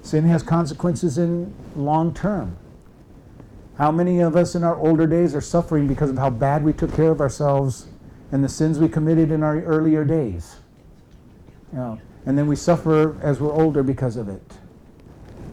Sin 0.05 0.25
has 0.25 0.43
consequences 0.43 1.17
in 1.17 1.51
long 1.75 2.13
term. 2.13 2.55
How 3.79 3.91
many 3.91 4.19
of 4.19 4.35
us 4.35 4.53
in 4.53 4.63
our 4.63 4.75
older 4.75 5.07
days 5.07 5.33
are 5.33 5.41
suffering 5.41 5.87
because 5.87 6.11
of 6.11 6.17
how 6.19 6.29
bad 6.29 6.63
we 6.63 6.73
took 6.73 6.93
care 6.93 7.09
of 7.09 7.19
ourselves 7.19 7.87
and 8.31 8.43
the 8.43 8.47
sins 8.47 8.77
we 8.77 8.87
committed 8.87 9.31
in 9.31 9.41
our 9.41 9.63
earlier 9.63 10.05
days? 10.05 10.57
You 11.71 11.79
know, 11.79 12.01
and 12.27 12.37
then 12.37 12.45
we 12.45 12.55
suffer 12.55 13.19
as 13.23 13.41
we're 13.41 13.51
older 13.51 13.81
because 13.81 14.15
of 14.15 14.29
it. 14.29 14.43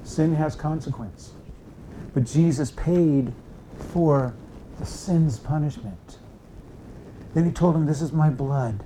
Sin 0.05 0.35
has 0.35 0.55
consequence. 0.55 1.33
But 2.13 2.25
Jesus 2.25 2.73
paid 2.73 3.33
for 3.95 4.35
the 4.79 4.85
sin's 4.85 5.39
punishment. 5.39 6.19
Then 7.33 7.47
he 7.47 7.53
told 7.53 7.75
him, 7.75 7.87
This 7.87 8.03
is 8.03 8.13
my 8.13 8.29
blood 8.29 8.85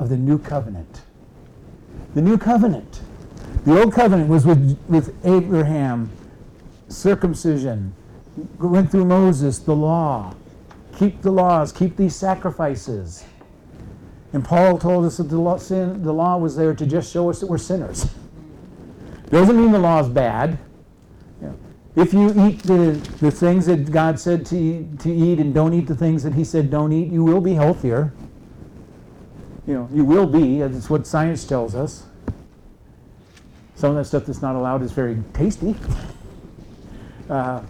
of 0.00 0.08
the 0.08 0.16
new 0.16 0.40
covenant. 0.40 1.02
The 2.16 2.20
new 2.20 2.36
covenant. 2.36 3.00
The 3.64 3.80
old 3.80 3.92
covenant 3.92 4.28
was 4.28 4.46
with, 4.46 4.78
with 4.88 5.14
Abraham, 5.24 6.10
circumcision, 6.88 7.94
went 8.58 8.90
through 8.90 9.04
Moses, 9.04 9.58
the 9.58 9.74
law. 9.74 10.34
Keep 10.96 11.22
the 11.22 11.30
laws, 11.30 11.72
keep 11.72 11.96
these 11.96 12.16
sacrifices. 12.16 13.24
And 14.32 14.44
Paul 14.44 14.78
told 14.78 15.04
us 15.04 15.16
that 15.18 15.24
the 15.24 15.38
law, 15.38 15.58
sin, 15.58 16.02
the 16.02 16.12
law 16.12 16.36
was 16.36 16.56
there 16.56 16.74
to 16.74 16.86
just 16.86 17.12
show 17.12 17.30
us 17.30 17.40
that 17.40 17.46
we're 17.46 17.58
sinners. 17.58 18.06
Doesn't 19.30 19.56
mean 19.56 19.72
the 19.72 19.78
law 19.78 20.00
is 20.00 20.08
bad. 20.08 20.58
If 21.98 22.12
you 22.12 22.28
eat 22.46 22.62
the, 22.62 22.92
the 23.20 23.30
things 23.30 23.66
that 23.66 23.90
God 23.90 24.20
said 24.20 24.46
to, 24.46 24.88
to 25.00 25.12
eat 25.12 25.40
and 25.40 25.52
don't 25.52 25.74
eat 25.74 25.88
the 25.88 25.96
things 25.96 26.22
that 26.22 26.32
He 26.32 26.44
said 26.44 26.70
don't 26.70 26.92
eat, 26.92 27.10
you 27.10 27.24
will 27.24 27.40
be 27.40 27.54
healthier. 27.54 28.12
You 29.66 29.74
know, 29.74 29.88
you 29.92 30.04
will 30.04 30.26
be. 30.26 30.60
That's 30.60 30.88
what 30.88 31.08
science 31.08 31.44
tells 31.44 31.74
us. 31.74 32.06
Some 33.78 33.90
of 33.90 33.96
that 33.96 34.06
stuff 34.06 34.26
that's 34.26 34.42
not 34.42 34.56
allowed 34.56 34.82
is 34.82 34.90
very 34.90 35.16
tasty. 35.32 35.76
Uh, 37.30 37.62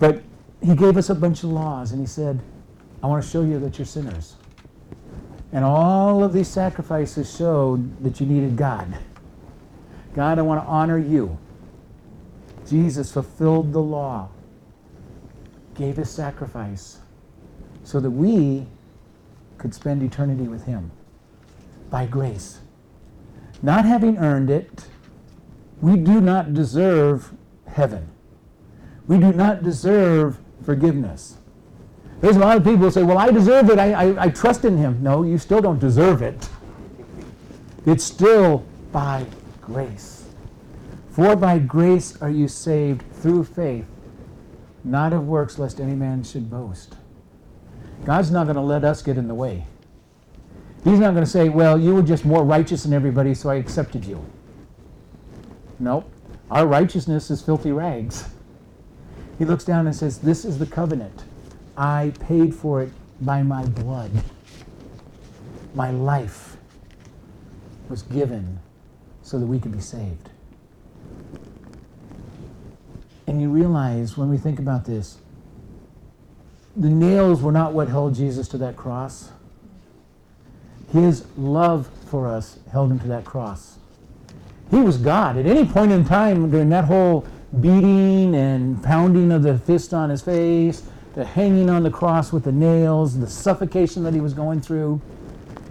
but 0.00 0.20
He 0.60 0.74
gave 0.74 0.96
us 0.96 1.10
a 1.10 1.14
bunch 1.14 1.44
of 1.44 1.50
laws 1.50 1.92
and 1.92 2.00
He 2.00 2.08
said, 2.08 2.40
I 3.04 3.06
want 3.06 3.22
to 3.22 3.30
show 3.30 3.42
you 3.42 3.60
that 3.60 3.78
you're 3.78 3.86
sinners. 3.86 4.34
And 5.52 5.64
all 5.64 6.24
of 6.24 6.32
these 6.32 6.48
sacrifices 6.48 7.32
showed 7.36 8.02
that 8.02 8.18
you 8.18 8.26
needed 8.26 8.56
God. 8.56 8.98
God, 10.12 10.40
I 10.40 10.42
want 10.42 10.60
to 10.60 10.66
honor 10.66 10.98
you. 10.98 11.38
Jesus 12.68 13.12
fulfilled 13.12 13.72
the 13.72 13.78
law, 13.78 14.28
gave 15.76 15.98
his 15.98 16.10
sacrifice, 16.10 16.98
so 17.84 18.00
that 18.00 18.10
we 18.10 18.66
could 19.56 19.72
spend 19.72 20.02
eternity 20.02 20.48
with 20.48 20.64
him 20.64 20.90
by 21.90 22.06
grace. 22.06 22.58
Not 23.62 23.84
having 23.84 24.18
earned 24.18 24.50
it, 24.50 24.88
we 25.80 25.96
do 25.96 26.20
not 26.20 26.54
deserve 26.54 27.32
heaven. 27.66 28.08
We 29.06 29.18
do 29.18 29.32
not 29.32 29.62
deserve 29.62 30.38
forgiveness. 30.64 31.36
There's 32.20 32.36
a 32.36 32.40
lot 32.40 32.56
of 32.56 32.64
people 32.64 32.80
who 32.80 32.90
say, 32.90 33.02
Well, 33.02 33.18
I 33.18 33.30
deserve 33.30 33.70
it. 33.70 33.78
I, 33.78 33.92
I, 33.92 34.24
I 34.24 34.28
trust 34.30 34.64
in 34.64 34.76
him. 34.76 35.02
No, 35.02 35.22
you 35.22 35.38
still 35.38 35.60
don't 35.60 35.78
deserve 35.78 36.22
it. 36.22 36.48
It's 37.84 38.04
still 38.04 38.64
by 38.90 39.26
grace. 39.60 40.24
For 41.10 41.36
by 41.36 41.58
grace 41.58 42.20
are 42.20 42.30
you 42.30 42.48
saved 42.48 43.02
through 43.12 43.44
faith, 43.44 43.86
not 44.84 45.12
of 45.12 45.26
works, 45.26 45.58
lest 45.58 45.80
any 45.80 45.94
man 45.94 46.24
should 46.24 46.50
boast. 46.50 46.96
God's 48.04 48.30
not 48.30 48.44
going 48.44 48.56
to 48.56 48.62
let 48.62 48.84
us 48.84 49.02
get 49.02 49.16
in 49.16 49.28
the 49.28 49.34
way. 49.34 49.66
He's 50.84 50.98
not 50.98 51.12
going 51.12 51.24
to 51.24 51.30
say, 51.30 51.48
Well, 51.48 51.78
you 51.78 51.94
were 51.94 52.02
just 52.02 52.24
more 52.24 52.44
righteous 52.44 52.82
than 52.84 52.92
everybody, 52.92 53.34
so 53.34 53.50
I 53.50 53.56
accepted 53.56 54.04
you. 54.04 54.24
Nope. 55.78 56.10
Our 56.50 56.66
righteousness 56.66 57.30
is 57.30 57.42
filthy 57.42 57.72
rags. 57.72 58.28
He 59.38 59.44
looks 59.44 59.64
down 59.64 59.86
and 59.86 59.94
says, 59.94 60.18
This 60.18 60.44
is 60.44 60.58
the 60.58 60.66
covenant. 60.66 61.24
I 61.76 62.12
paid 62.20 62.54
for 62.54 62.82
it 62.82 62.90
by 63.20 63.42
my 63.42 63.64
blood. 63.64 64.10
My 65.74 65.90
life 65.90 66.56
was 67.88 68.02
given 68.02 68.60
so 69.22 69.38
that 69.38 69.46
we 69.46 69.58
could 69.58 69.72
be 69.72 69.80
saved. 69.80 70.30
And 73.26 73.42
you 73.42 73.50
realize 73.50 74.16
when 74.16 74.30
we 74.30 74.38
think 74.38 74.58
about 74.58 74.84
this, 74.84 75.18
the 76.76 76.88
nails 76.88 77.42
were 77.42 77.52
not 77.52 77.72
what 77.72 77.88
held 77.88 78.14
Jesus 78.14 78.48
to 78.48 78.58
that 78.58 78.76
cross. 78.76 79.30
His 80.92 81.26
love 81.36 81.88
for 82.08 82.28
us 82.28 82.58
held 82.70 82.90
him 82.90 83.00
to 83.00 83.08
that 83.08 83.24
cross. 83.24 83.78
He 84.70 84.78
was 84.78 84.98
God. 84.98 85.36
At 85.36 85.46
any 85.46 85.64
point 85.64 85.92
in 85.92 86.04
time 86.04 86.50
during 86.50 86.68
that 86.70 86.84
whole 86.84 87.26
beating 87.60 88.34
and 88.34 88.82
pounding 88.82 89.32
of 89.32 89.42
the 89.42 89.58
fist 89.58 89.94
on 89.94 90.10
his 90.10 90.22
face, 90.22 90.82
the 91.14 91.24
hanging 91.24 91.70
on 91.70 91.82
the 91.82 91.90
cross 91.90 92.32
with 92.32 92.44
the 92.44 92.52
nails, 92.52 93.18
the 93.18 93.28
suffocation 93.28 94.02
that 94.04 94.12
he 94.12 94.20
was 94.20 94.34
going 94.34 94.60
through, 94.60 95.00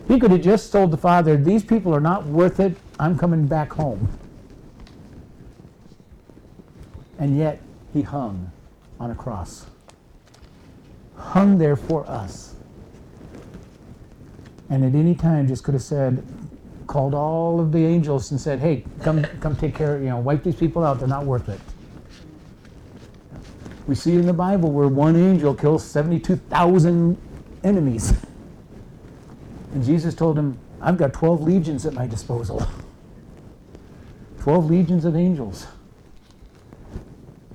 he 0.08 0.20
could 0.20 0.32
have 0.32 0.42
just 0.42 0.72
told 0.72 0.92
the 0.92 0.98
Father, 0.98 1.36
These 1.38 1.64
people 1.64 1.94
are 1.94 2.00
not 2.00 2.26
worth 2.26 2.60
it. 2.60 2.78
I'm 3.00 3.18
coming 3.18 3.48
back 3.48 3.74
home. 3.74 4.18
And 7.18 7.38
yet, 7.38 7.62
he 7.94 8.02
hung 8.02 8.52
on 9.00 9.12
a 9.12 9.16
cross. 9.16 9.66
Hung 11.16 11.58
there 11.58 11.76
for 11.76 12.08
us. 12.10 12.56
And 14.70 14.84
at 14.84 14.96
any 14.96 15.16
time, 15.16 15.48
just 15.48 15.64
could 15.64 15.74
have 15.74 15.84
said, 15.84 16.24
called 16.88 17.14
all 17.14 17.60
of 17.60 17.72
the 17.72 17.86
angels 17.86 18.32
and 18.32 18.40
said, 18.40 18.60
"Hey, 18.60 18.86
come, 19.02 19.24
come 19.40 19.56
take 19.56 19.76
care. 19.76 20.00
You 20.00 20.10
know, 20.10 20.20
wipe 20.20 20.44
these 20.44 20.56
people 20.56 20.84
out. 20.84 21.00
They're 21.00 21.08
not 21.08 21.26
worth 21.26 21.50
it." 21.50 21.60
We 23.88 23.96
see 23.96 24.16
in 24.16 24.26
the 24.26 24.34
Bible 24.34 24.72
where 24.72 24.88
one 24.88 25.16
angel 25.16 25.54
kills 25.54 25.84
seventy-two 25.84 26.38
thousand 26.38 27.18
enemies, 27.64 28.14
and 29.74 29.84
Jesus 29.84 30.16
told 30.16 30.38
him, 30.38 30.58
"I've 30.82 30.98
got 30.98 31.14
twelve 31.14 31.42
legions 31.42 31.86
at 31.86 31.94
my 31.94 32.08
disposal. 32.08 32.66
Twelve 34.40 34.70
legions 34.70 35.06
of 35.06 35.16
angels." 35.16 35.68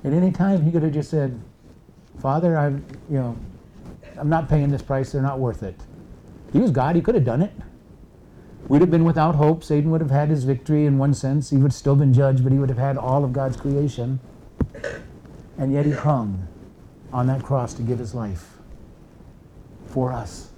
At 0.03 0.13
any 0.13 0.31
time, 0.31 0.63
he 0.63 0.71
could 0.71 0.83
have 0.83 0.93
just 0.93 1.09
said, 1.09 1.39
"Father, 2.19 2.57
I'm, 2.57 2.85
you 3.09 3.17
know, 3.17 3.35
I'm 4.17 4.29
not 4.29 4.49
paying 4.49 4.69
this 4.69 4.81
price. 4.81 5.11
They're 5.11 5.21
not 5.21 5.39
worth 5.39 5.63
it." 5.63 5.75
He 6.53 6.59
was 6.59 6.71
God. 6.71 6.95
He 6.95 7.01
could 7.01 7.15
have 7.15 7.25
done 7.25 7.41
it. 7.41 7.51
We'd 8.71 8.79
have 8.79 8.89
been 8.89 9.03
without 9.03 9.35
hope. 9.35 9.65
Satan 9.65 9.91
would 9.91 9.99
have 9.99 10.11
had 10.11 10.29
his 10.29 10.45
victory 10.45 10.85
in 10.85 10.97
one 10.97 11.13
sense. 11.13 11.49
He 11.49 11.57
would 11.57 11.73
still 11.73 11.97
been 11.97 12.13
judged, 12.13 12.41
but 12.41 12.53
he 12.53 12.57
would 12.57 12.69
have 12.69 12.77
had 12.77 12.95
all 12.97 13.25
of 13.25 13.33
God's 13.33 13.57
creation. 13.57 14.21
And 15.57 15.73
yet 15.73 15.85
he 15.85 15.91
hung 15.91 16.47
on 17.11 17.27
that 17.27 17.43
cross 17.43 17.73
to 17.73 17.81
give 17.81 17.99
his 17.99 18.15
life 18.15 18.53
for 19.87 20.13
us. 20.13 20.51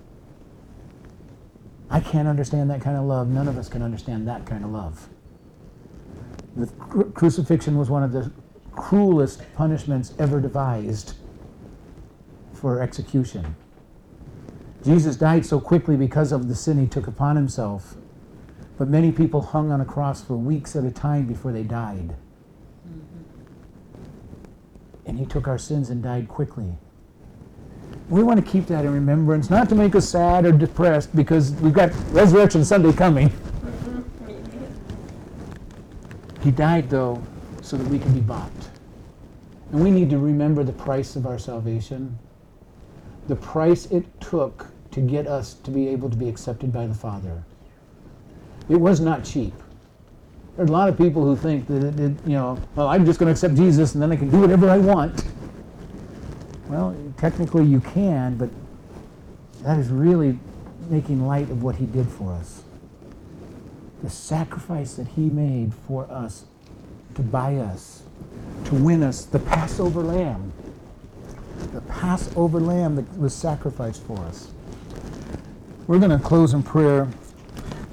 I 1.90 2.02
can't 2.02 2.28
understand 2.28 2.70
that 2.70 2.82
kind 2.82 2.98
of 2.98 3.06
love. 3.06 3.30
None 3.30 3.48
of 3.48 3.58
us 3.58 3.68
can 3.68 3.82
understand 3.82 4.28
that 4.28 4.46
kind 4.46 4.64
of 4.64 4.70
love. 4.70 5.10
The 6.56 6.68
cru- 6.68 7.12
crucifixion 7.14 7.80
was 7.80 7.90
one 7.90 8.04
of 8.04 8.12
the 8.12 8.32
cruelest 8.74 9.42
punishments 9.56 10.14
ever 10.20 10.40
devised 10.40 11.16
for 12.54 12.80
execution. 12.80 13.56
Jesus 14.84 15.16
died 15.16 15.48
so 15.48 15.60
quickly 15.60 15.98
because 15.98 16.32
of 16.32 16.48
the 16.48 16.54
sin 16.54 16.78
he 16.78 16.86
took 16.86 17.08
upon 17.08 17.38
himself. 17.38 17.96
But 18.78 18.88
many 18.88 19.12
people 19.12 19.42
hung 19.42 19.72
on 19.72 19.82
a 19.82 19.86
cross 19.86 20.24
for 20.24 20.36
weeks 20.36 20.76
at 20.76 20.84
a 20.84 20.92
time 20.92 21.26
before 21.26 21.52
they 21.52 21.64
died. 21.64 22.16
Mm-hmm. 22.88 23.20
And 25.06 25.20
he 25.20 25.26
took 25.26 25.48
our 25.48 25.58
sins 25.58 25.90
and 25.90 26.02
died 26.02 26.28
quickly. 26.28 26.74
We 28.10 28.24
want 28.24 28.44
to 28.44 28.52
keep 28.52 28.68
that 28.68 28.86
in 28.86 28.94
remembrance, 28.94 29.50
not 29.50 29.70
to 29.70 29.76
make 29.76 29.96
us 29.96 30.10
sad 30.10 30.46
or 30.46 30.52
depressed, 30.52 31.16
because 31.16 31.52
we've 31.54 31.74
got 31.74 31.92
Resurrection 32.12 32.66
Sunday 32.66 32.94
coming. 32.94 33.32
He 36.44 36.52
died, 36.52 36.90
though, 36.90 37.24
so 37.62 37.78
that 37.78 37.88
we 37.88 37.98
can 37.98 38.14
be 38.14 38.20
bought. 38.20 38.52
And 39.72 39.82
we 39.82 39.92
need 39.92 40.10
to 40.10 40.18
remember 40.18 40.66
the 40.66 40.74
price 40.74 41.16
of 41.16 41.26
our 41.26 41.40
salvation, 41.40 42.20
the 43.30 43.36
price 43.38 43.86
it 43.86 44.06
took 44.20 44.68
to 44.92 45.00
get 45.00 45.26
us 45.26 45.54
to 45.54 45.72
be 45.72 45.88
able 45.88 46.10
to 46.10 46.18
be 46.18 46.28
accepted 46.28 46.74
by 46.74 46.86
the 46.86 46.94
Father. 46.94 47.46
It 48.70 48.78
was 48.78 49.00
not 49.00 49.24
cheap. 49.24 49.54
There 50.56 50.66
are 50.66 50.68
a 50.68 50.72
lot 50.72 50.88
of 50.88 50.98
people 50.98 51.24
who 51.24 51.36
think 51.36 51.68
that, 51.68 51.84
it, 51.84 52.00
it, 52.00 52.12
you 52.26 52.34
know, 52.34 52.60
well, 52.76 52.88
I'm 52.88 53.06
just 53.06 53.20
going 53.20 53.28
to 53.28 53.32
accept 53.32 53.56
Jesus 53.56 53.94
and 53.96 54.02
then 54.02 54.12
I 54.12 54.16
can 54.16 54.30
do 54.30 54.40
whatever 54.40 54.70
I 54.70 54.78
want. 54.78 55.26
Well, 56.68 56.96
technically 57.18 57.66
you 57.66 57.80
can, 57.80 58.36
but 58.38 58.50
that 59.64 59.80
is 59.80 59.90
really 59.90 60.38
making 60.90 61.26
light 61.26 61.50
of 61.50 61.64
what 61.64 61.76
he 61.76 61.86
did 61.86 62.08
for 62.08 62.32
us. 62.34 62.64
The 64.04 64.10
sacrifice 64.10 64.96
that 64.96 65.08
he 65.08 65.30
made 65.30 65.74
for 65.88 66.10
us 66.12 66.46
to 67.16 67.22
buy 67.22 67.56
us, 67.56 68.04
to 68.66 68.76
win 68.76 69.04
us, 69.04 69.26
the 69.26 69.40
Passover 69.40 70.02
lamb. 70.02 70.52
The 71.74 71.82
Passover 71.82 72.60
lamb 72.60 72.96
that 72.96 73.18
was 73.18 73.34
sacrificed 73.34 74.04
for 74.04 74.18
us. 74.20 74.52
We're 75.88 76.00
going 76.00 76.12
to 76.12 76.24
close 76.24 76.54
in 76.54 76.64
prayer. 76.64 77.08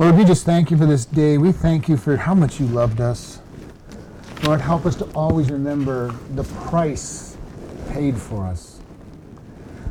Lord, 0.00 0.16
we 0.16 0.24
just 0.24 0.46
thank 0.46 0.70
you 0.70 0.78
for 0.78 0.86
this 0.86 1.04
day. 1.04 1.36
We 1.36 1.52
thank 1.52 1.86
you 1.86 1.98
for 1.98 2.16
how 2.16 2.34
much 2.34 2.58
you 2.58 2.64
loved 2.64 3.02
us. 3.02 3.38
Lord, 4.44 4.62
help 4.62 4.86
us 4.86 4.96
to 4.96 5.04
always 5.14 5.50
remember 5.50 6.14
the 6.34 6.44
price 6.44 7.36
paid 7.90 8.16
for 8.16 8.46
us. 8.46 8.80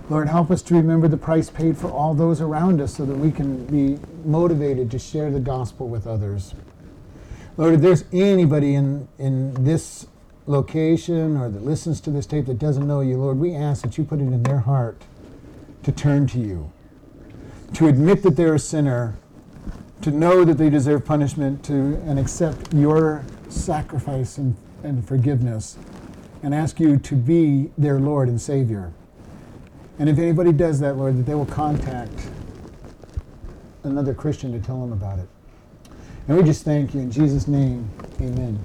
Lord, 0.10 0.28
help 0.28 0.50
us 0.50 0.64
to 0.64 0.74
remember 0.74 1.08
the 1.08 1.16
price 1.16 1.52
paid 1.52 1.78
for 1.78 1.92
all 1.92 2.16
those 2.16 2.42
around 2.42 2.82
us 2.82 2.96
so 2.96 3.06
that 3.06 3.16
we 3.16 3.32
can 3.32 3.66
be 3.66 4.00
motivated 4.26 4.90
to 4.90 4.98
share 4.98 5.30
the 5.30 5.40
gospel 5.40 5.88
with 5.88 6.08
others. 6.08 6.56
Lord, 7.56 7.76
if 7.76 7.82
there's 7.82 8.04
anybody 8.12 8.74
in, 8.74 9.08
in 9.20 9.64
this 9.64 10.08
location 10.48 11.38
or 11.38 11.50
that 11.50 11.64
listens 11.64 12.02
to 12.02 12.10
this 12.10 12.26
tape 12.26 12.48
that 12.48 12.58
doesn't 12.58 12.88
know 12.88 13.02
you, 13.02 13.18
Lord, 13.18 13.38
we 13.38 13.54
ask 13.54 13.84
that 13.84 13.96
you 14.00 14.06
put 14.06 14.18
it 14.18 14.24
in 14.24 14.42
their 14.42 14.62
heart 14.62 15.04
to 15.84 15.92
turn 15.92 16.26
to 16.30 16.40
you, 16.40 16.72
to 17.76 17.86
admit 17.88 18.24
that 18.24 18.38
they're 18.38 18.56
a 18.56 18.60
sinner, 18.60 19.16
to 20.02 20.12
know 20.12 20.46
that 20.46 20.58
they 20.58 20.70
deserve 20.70 21.06
punishment, 21.06 21.64
to 21.66 22.02
and 22.06 22.18
accept 22.18 22.74
your 22.74 23.24
sacrifice 23.50 24.38
and, 24.38 24.56
and 24.84 25.06
forgiveness, 25.06 25.78
and 26.42 26.56
ask 26.56 26.80
you 26.80 26.98
to 26.98 27.16
be 27.16 27.70
their 27.78 28.00
Lord 28.00 28.30
and 28.30 28.40
Savior. 28.40 28.94
And 29.98 30.08
if 30.08 30.18
anybody 30.18 30.54
does 30.54 30.80
that, 30.80 30.96
Lord, 30.96 31.18
that 31.18 31.26
they 31.26 31.36
will 31.36 31.46
contact 31.46 32.30
another 33.84 34.14
Christian 34.14 34.54
to 34.54 34.66
tell 34.66 34.80
them 34.80 34.94
about 34.94 35.20
it. 35.20 35.28
And 36.28 36.38
we 36.38 36.44
just 36.44 36.64
thank 36.64 36.94
you 36.94 37.02
in 37.02 37.12
Jesus' 37.12 37.48
name. 37.48 37.90
Amen. 38.22 38.58